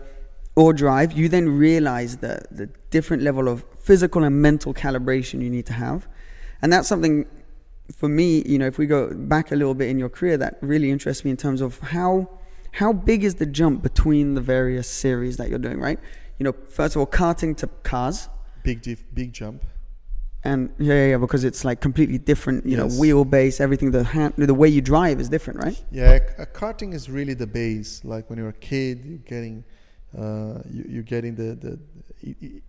or 0.56 0.72
drive, 0.72 1.12
you 1.12 1.28
then 1.28 1.48
realize 1.48 2.18
the 2.18 2.42
the 2.50 2.66
different 2.90 3.22
level 3.22 3.48
of 3.48 3.64
physical 3.78 4.22
and 4.24 4.40
mental 4.40 4.74
calibration 4.74 5.42
you 5.42 5.50
need 5.50 5.66
to 5.66 5.72
have, 5.72 6.06
and 6.62 6.72
that's 6.72 6.88
something 6.88 7.26
for 7.96 8.08
me. 8.08 8.42
You 8.46 8.58
know, 8.58 8.66
if 8.66 8.78
we 8.78 8.86
go 8.86 9.12
back 9.14 9.50
a 9.50 9.56
little 9.56 9.74
bit 9.74 9.88
in 9.88 9.98
your 9.98 10.10
career, 10.10 10.36
that 10.36 10.58
really 10.60 10.90
interests 10.90 11.24
me 11.24 11.30
in 11.30 11.36
terms 11.36 11.60
of 11.60 11.78
how 11.80 12.28
how 12.72 12.92
big 12.92 13.24
is 13.24 13.36
the 13.36 13.46
jump 13.46 13.82
between 13.82 14.34
the 14.34 14.40
various 14.40 14.88
series 14.88 15.36
that 15.38 15.48
you're 15.48 15.58
doing, 15.58 15.80
right? 15.80 15.98
You 16.38 16.44
know, 16.44 16.54
first 16.68 16.96
of 16.96 17.00
all, 17.00 17.06
karting 17.06 17.56
to 17.58 17.68
cars. 17.82 18.28
Big 18.62 18.82
diff, 18.82 19.04
big 19.14 19.32
jump. 19.32 19.64
And 20.46 20.70
yeah, 20.78 20.94
yeah, 20.94 21.06
yeah, 21.12 21.16
because 21.16 21.42
it's 21.44 21.64
like 21.64 21.80
completely 21.80 22.18
different, 22.18 22.66
you 22.66 22.76
Yes. 22.76 22.80
know, 22.80 23.00
wheelbase, 23.02 23.60
everything. 23.60 23.90
The 23.90 24.04
hand, 24.04 24.34
the 24.36 24.52
way 24.52 24.68
you 24.68 24.82
drive 24.82 25.18
is 25.18 25.28
different, 25.30 25.58
right? 25.64 25.82
Yeah, 25.90 26.18
c- 26.18 26.24
uh, 26.38 26.44
karting 26.52 26.92
is 26.92 27.08
really 27.08 27.32
the 27.34 27.46
base. 27.46 28.04
Like 28.04 28.28
when 28.28 28.38
you're 28.38 28.50
a 28.50 28.52
kid, 28.52 29.02
you're 29.06 29.18
getting, 29.18 29.64
uh, 30.16 30.58
you, 30.70 30.84
you're 30.88 31.02
getting 31.02 31.34
the 31.34 31.78
the. 32.22 32.60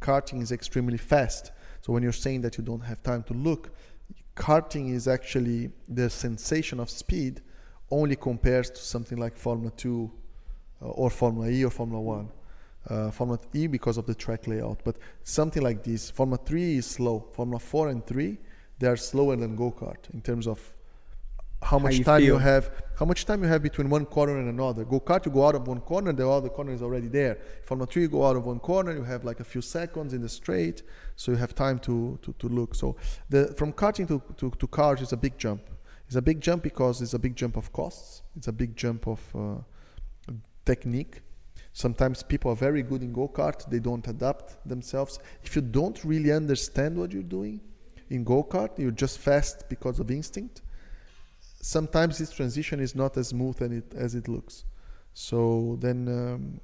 karting 0.00 0.40
is 0.42 0.50
extremely 0.50 0.96
fast. 0.96 1.52
So 1.82 1.92
when 1.92 2.02
you're 2.02 2.12
saying 2.26 2.40
that 2.42 2.56
you 2.56 2.64
don't 2.64 2.80
have 2.80 3.02
time 3.02 3.22
to 3.24 3.34
look, 3.34 3.70
karting 4.34 4.92
is 4.94 5.06
actually 5.06 5.70
the 5.88 6.08
sensation 6.08 6.80
of 6.80 6.88
speed 6.88 7.42
only 7.90 8.16
compares 8.16 8.70
to 8.70 8.80
something 8.80 9.18
like 9.18 9.36
Formula 9.36 9.70
Two, 9.76 10.10
uh, 10.80 10.86
or 10.86 11.10
Formula 11.10 11.48
E 11.50 11.64
or 11.64 11.70
Formula 11.70 12.00
One. 12.00 12.28
Uh, 12.90 13.08
Formula 13.10 13.38
E 13.54 13.68
because 13.68 13.96
of 13.96 14.06
the 14.06 14.14
track 14.14 14.48
layout, 14.48 14.80
but 14.84 14.96
something 15.22 15.62
like 15.62 15.84
this. 15.84 16.10
Formula 16.10 16.40
Three 16.44 16.78
is 16.78 16.86
slow. 16.86 17.24
Formula 17.32 17.60
Four 17.60 17.88
and 17.88 18.04
Three, 18.04 18.38
they 18.80 18.88
are 18.88 18.96
slower 18.96 19.36
than 19.36 19.54
go 19.54 19.70
kart 19.70 20.12
in 20.12 20.20
terms 20.20 20.48
of 20.48 20.58
how 21.62 21.78
much 21.78 21.98
you 21.98 22.04
time 22.04 22.22
you 22.22 22.38
have 22.38 22.70
how 22.98 23.04
much 23.04 23.24
time 23.24 23.42
you 23.42 23.48
have 23.48 23.62
between 23.62 23.88
one 23.88 24.04
corner 24.06 24.38
and 24.38 24.48
another. 24.48 24.84
Go 24.84 24.98
kart 24.98 25.24
you 25.24 25.32
go 25.32 25.46
out 25.46 25.54
of 25.54 25.66
one 25.68 25.80
corner 25.80 26.12
the 26.12 26.28
other 26.28 26.48
corner 26.48 26.72
is 26.72 26.82
already 26.82 27.08
there. 27.08 27.38
Formula 27.64 27.86
3 27.86 28.02
you 28.02 28.08
go 28.08 28.26
out 28.26 28.36
of 28.36 28.44
one 28.44 28.58
corner 28.58 28.92
you 28.92 29.04
have 29.04 29.24
like 29.24 29.40
a 29.40 29.44
few 29.44 29.60
seconds 29.60 30.12
in 30.12 30.22
the 30.22 30.28
straight 30.28 30.82
so 31.16 31.32
you 31.32 31.38
have 31.38 31.54
time 31.54 31.78
to 31.80 32.18
to, 32.22 32.32
to 32.38 32.48
look. 32.48 32.74
So 32.74 32.96
the 33.28 33.54
from 33.56 33.72
karting 33.72 34.08
to, 34.08 34.22
to, 34.38 34.50
to 34.50 34.66
cars 34.66 35.00
is 35.00 35.12
a 35.12 35.16
big 35.16 35.38
jump. 35.38 35.62
It's 36.06 36.16
a 36.16 36.22
big 36.22 36.40
jump 36.40 36.62
because 36.64 37.02
it's 37.02 37.14
a 37.14 37.18
big 37.18 37.36
jump 37.36 37.56
of 37.56 37.72
costs. 37.72 38.22
It's 38.36 38.48
a 38.48 38.52
big 38.52 38.74
jump 38.74 39.06
of 39.06 39.20
uh, 39.34 40.32
technique 40.64 41.22
sometimes 41.72 42.22
people 42.22 42.50
are 42.50 42.56
very 42.56 42.82
good 42.82 43.02
in 43.02 43.12
go-kart 43.12 43.68
they 43.70 43.78
don't 43.78 44.06
adapt 44.08 44.56
themselves 44.68 45.18
if 45.42 45.54
you 45.54 45.62
don't 45.62 46.04
really 46.04 46.32
understand 46.32 46.96
what 46.96 47.12
you're 47.12 47.22
doing 47.22 47.60
in 48.08 48.24
go-kart 48.24 48.76
you're 48.78 48.90
just 48.90 49.18
fast 49.18 49.68
because 49.68 50.00
of 50.00 50.10
instinct 50.10 50.62
sometimes 51.60 52.18
this 52.18 52.32
transition 52.32 52.80
is 52.80 52.94
not 52.94 53.16
as 53.16 53.28
smooth 53.28 53.60
as 53.62 53.70
it, 53.70 53.94
as 53.94 54.14
it 54.14 54.28
looks. 54.28 54.64
So 55.14 55.76
then 55.80 56.08
um, 56.08 56.60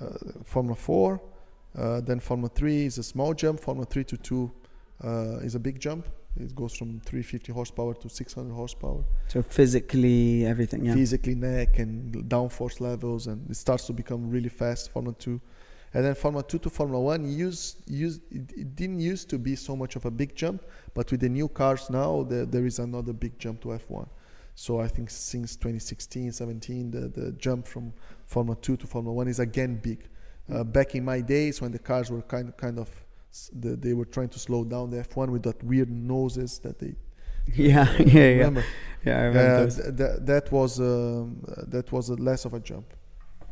uh, 0.00 0.42
Formula 0.44 0.76
4, 0.76 1.20
uh, 1.76 2.00
then 2.00 2.20
Formula 2.20 2.48
3 2.48 2.86
is 2.86 2.98
a 2.98 3.02
small 3.02 3.34
jump, 3.34 3.60
Formula 3.60 3.86
3 3.86 4.04
to 4.04 4.16
2 4.16 4.52
uh, 5.04 5.38
is 5.38 5.54
a 5.54 5.60
big 5.60 5.78
jump. 5.78 6.06
It 6.36 6.54
goes 6.54 6.74
from 6.74 7.00
350 7.00 7.52
horsepower 7.52 7.94
to 7.94 8.08
600 8.08 8.52
horsepower. 8.52 9.04
So 9.28 9.42
physically, 9.42 10.46
everything, 10.46 10.84
yeah. 10.84 10.94
Physically, 10.94 11.34
neck 11.34 11.78
and 11.78 12.12
downforce 12.28 12.80
levels, 12.80 13.26
and 13.26 13.50
it 13.50 13.56
starts 13.56 13.86
to 13.86 13.92
become 13.92 14.30
really 14.30 14.48
fast. 14.48 14.90
Formula 14.92 15.16
2. 15.18 15.40
And 15.94 16.04
then 16.04 16.14
Formula 16.14 16.44
2 16.46 16.58
to 16.58 16.70
Formula 16.70 17.02
1 17.02 17.28
used, 17.28 17.90
used, 17.90 18.20
it, 18.30 18.52
it 18.56 18.76
didn't 18.76 19.00
used 19.00 19.30
to 19.30 19.38
be 19.38 19.56
so 19.56 19.74
much 19.74 19.96
of 19.96 20.04
a 20.04 20.10
big 20.10 20.34
jump, 20.36 20.62
but 20.94 21.10
with 21.10 21.20
the 21.20 21.28
new 21.28 21.48
cars 21.48 21.88
now, 21.88 22.24
there, 22.24 22.44
there 22.44 22.66
is 22.66 22.78
another 22.78 23.14
big 23.14 23.38
jump 23.38 23.62
to 23.62 23.68
F1. 23.68 24.06
So 24.54 24.80
I 24.80 24.88
think 24.88 25.08
since 25.08 25.56
2016, 25.56 26.32
17, 26.32 26.90
the, 26.90 27.08
the 27.08 27.32
jump 27.32 27.66
from 27.66 27.92
Formula 28.26 28.56
2 28.60 28.76
to 28.76 28.86
Formula 28.86 29.14
1 29.14 29.28
is 29.28 29.38
again 29.38 29.76
big. 29.76 30.08
Uh, 30.52 30.64
back 30.64 30.94
in 30.94 31.04
my 31.04 31.20
days 31.20 31.60
when 31.60 31.72
the 31.72 31.78
cars 31.78 32.10
were 32.10 32.22
kind 32.22 32.56
kind 32.56 32.78
of 32.78 32.88
the, 33.52 33.76
they 33.76 33.94
were 33.94 34.04
trying 34.04 34.28
to 34.30 34.38
slow 34.38 34.64
down 34.64 34.90
the 34.90 34.98
F1 34.98 35.30
with 35.30 35.42
that 35.44 35.62
weird 35.62 35.90
noses 35.90 36.58
that 36.60 36.78
they 36.78 36.94
Yeah, 37.54 37.90
yeah, 37.98 38.04
yeah. 38.06 38.28
remember 38.36 38.64
Yeah, 39.04 39.18
I 39.20 39.22
remember 39.24 39.54
Uh, 39.62 39.70
th- 39.70 39.96
th- 39.96 40.18
that 40.32 40.52
was 40.52 40.80
um, 40.80 41.42
uh, 41.48 41.62
that 41.74 41.90
was 41.92 42.08
a 42.10 42.14
less 42.28 42.44
of 42.44 42.52
a 42.54 42.60
jump 42.60 42.86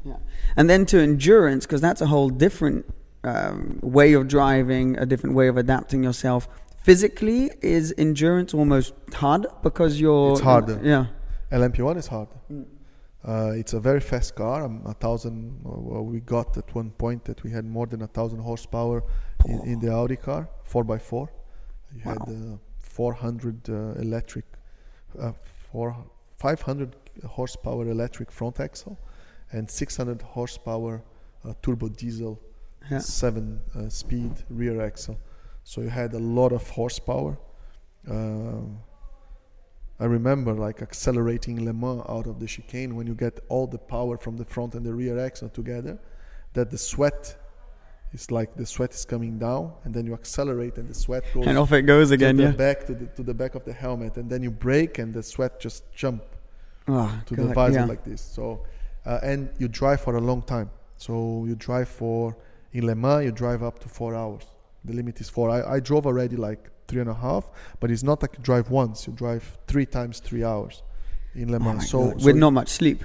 Yeah. 0.05 0.19
And 0.57 0.69
then 0.71 0.87
to 0.87 0.97
endurance, 1.01 1.67
because 1.67 1.81
that's 1.81 2.01
a 2.01 2.07
whole 2.07 2.31
different 2.31 2.85
um, 3.25 3.79
way 3.83 4.15
of 4.19 4.23
driving, 4.29 4.97
a 4.99 5.07
different 5.07 5.35
way 5.35 5.49
of 5.49 5.57
adapting 5.57 6.05
yourself. 6.05 6.49
Physically, 6.89 7.51
is 7.63 7.93
endurance 7.99 8.55
almost 8.55 8.95
hard 9.13 9.47
because 9.63 9.93
you're. 10.03 10.33
it's 10.33 10.41
harder 10.41 10.79
Yeah. 10.93 11.07
LMP1 11.51 11.97
is 12.03 12.07
harder 12.07 12.37
uh, 13.27 13.53
it's 13.61 13.73
a 13.75 13.81
very 13.81 14.01
fast 14.01 14.35
car. 14.37 14.65
Um, 14.65 14.83
a 14.87 14.95
thousand 14.95 15.61
uh, 15.65 15.71
well, 15.71 16.05
we 16.05 16.21
got 16.21 16.57
at 16.57 16.75
one 16.75 16.91
point 16.91 17.25
that 17.25 17.43
we 17.45 17.51
had 17.51 17.65
more 17.65 17.87
than 17.87 18.03
a 18.03 18.07
thousand 18.07 18.41
horsepower 18.41 19.03
in, 19.47 19.61
in 19.73 19.81
the 19.81 19.91
Audi 19.93 20.17
car 20.17 20.49
4x4 20.71 21.29
you 21.95 22.01
had 22.01 22.19
uh, 22.29 22.57
400 22.79 23.69
uh, 23.69 23.73
electric 24.01 24.45
uh, 25.19 25.33
four, 25.73 25.97
500 26.39 26.95
horsepower 27.25 27.89
electric 27.89 28.31
front 28.33 28.61
axle 28.61 28.99
and 29.53 29.71
600 29.71 30.23
horsepower 30.23 31.03
uh, 31.45 31.53
turbo 31.63 31.89
diesel 31.89 32.39
Yeah. 32.91 33.01
seven 33.01 33.61
uh, 33.75 33.89
speed 33.89 34.33
rear 34.49 34.81
axle. 34.81 35.17
So 35.65 35.81
you 35.81 35.89
had 35.91 36.15
a 36.15 36.19
lot 36.19 36.53
of 36.53 36.63
horsepower. 36.71 37.37
Um, 38.09 38.79
I 39.99 40.05
remember 40.05 40.53
like 40.53 40.83
accelerating 40.83 41.65
Le 41.65 41.73
Mans 41.73 42.03
out 42.09 42.27
of 42.27 42.39
the 42.39 42.47
chicane 42.47 42.95
when 42.97 43.07
you 43.07 43.15
get 43.15 43.41
all 43.49 43.67
the 43.67 43.79
power 43.79 44.19
from 44.19 44.37
the 44.37 44.45
front 44.45 44.75
and 44.75 44.85
the 44.85 44.93
rear 44.93 45.19
axle 45.19 45.49
together, 45.49 45.99
that 46.53 46.71
the 46.71 46.79
sweat 46.79 47.37
is 48.13 48.31
like 48.31 48.55
the 48.57 48.67
sweat 48.67 48.93
is 48.95 49.05
coming 49.05 49.39
down 49.39 49.73
and 49.85 49.95
then 49.95 50.07
you 50.07 50.15
accelerate 50.15 50.77
and 50.79 50.89
the 50.89 50.95
sweat 50.95 51.25
goes 51.35 51.47
And 51.47 51.57
off 51.59 51.73
it 51.73 51.83
goes 51.83 52.11
again, 52.11 52.39
yeah. 52.39 52.51
back 52.53 52.87
to 52.87 52.95
the 52.95 53.07
to 53.17 53.23
the 53.23 53.35
back 53.35 53.55
of 53.55 53.65
the 53.65 53.73
helmet 53.73 54.17
and 54.17 54.29
then 54.31 54.43
you 54.43 54.51
brake 54.51 54.99
and 54.99 55.13
the 55.15 55.23
sweat 55.23 55.59
just 55.61 55.91
jump 55.93 56.23
Oh, 56.89 57.11
to 57.27 57.35
the 57.35 57.47
visor 57.53 57.81
yeah. 57.81 57.85
like 57.87 58.05
this. 58.05 58.21
So 58.23 58.65
uh, 59.07 59.19
and 59.23 59.49
you 59.59 59.67
drive 59.67 60.01
for 60.03 60.17
a 60.17 60.21
long 60.21 60.43
time. 60.43 60.71
So 60.99 61.45
you 61.49 61.57
drive 61.57 61.89
for 61.89 62.37
in 62.73 62.87
Le 62.87 62.95
Mans 62.95 63.25
you 63.25 63.33
drive 63.33 63.63
up 63.63 63.79
to 63.81 63.89
four 63.89 64.15
hours. 64.15 64.45
The 64.85 64.93
limit 64.93 65.21
is 65.21 65.29
four. 65.29 65.51
I, 65.51 65.77
I 65.77 65.81
drove 65.81 66.07
already 66.07 66.37
like 66.37 66.71
three 66.89 67.01
and 67.01 67.11
a 67.11 67.15
half, 67.15 67.49
but 67.81 67.91
it's 67.91 68.03
not 68.03 68.23
like 68.23 68.35
you 68.37 68.43
drive 68.45 68.71
once. 68.71 69.07
You 69.07 69.13
drive 69.13 69.59
three 69.67 69.87
times 69.87 70.21
three 70.21 70.45
hours 70.45 70.83
in 71.35 71.51
Le 71.51 71.57
Oh 71.57 71.61
Mans. 71.61 71.89
so, 71.91 72.11
so 72.11 72.15
with 72.25 72.37
it- 72.37 72.39
not 72.39 72.53
much 72.53 72.69
sleep. 72.69 73.05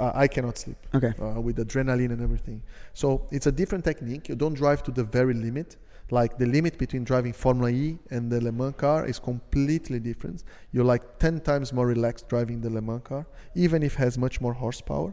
I 0.00 0.28
cannot 0.28 0.58
sleep. 0.58 0.76
Okay. 0.94 1.12
Uh, 1.20 1.40
with 1.40 1.56
adrenaline 1.58 2.12
and 2.12 2.22
everything. 2.22 2.62
So 2.94 3.26
it's 3.32 3.48
a 3.48 3.52
different 3.52 3.84
technique. 3.84 4.28
You 4.28 4.36
don't 4.36 4.54
drive 4.54 4.84
to 4.84 4.92
the 4.92 5.02
very 5.02 5.34
limit. 5.34 5.76
Like 6.12 6.38
the 6.38 6.46
limit 6.46 6.78
between 6.78 7.02
driving 7.04 7.32
Formula 7.32 7.68
E 7.70 7.98
and 8.10 8.30
the 8.30 8.40
Le 8.40 8.52
Mans 8.52 8.74
car 8.76 9.06
is 9.06 9.18
completely 9.18 9.98
different. 9.98 10.44
You're 10.70 10.84
like 10.84 11.18
10 11.18 11.40
times 11.40 11.72
more 11.72 11.86
relaxed 11.88 12.28
driving 12.28 12.60
the 12.60 12.70
Le 12.70 12.80
Mans 12.80 13.02
car, 13.02 13.26
even 13.56 13.82
if 13.82 13.94
it 13.94 13.98
has 13.98 14.16
much 14.18 14.40
more 14.40 14.52
horsepower, 14.52 15.12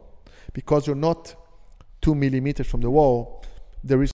because 0.54 0.86
you're 0.86 0.96
not 1.10 1.34
two 2.02 2.14
millimeters 2.14 2.68
from 2.68 2.82
the 2.82 2.90
wall. 2.92 3.44
There 3.84 4.04
is 4.04 4.12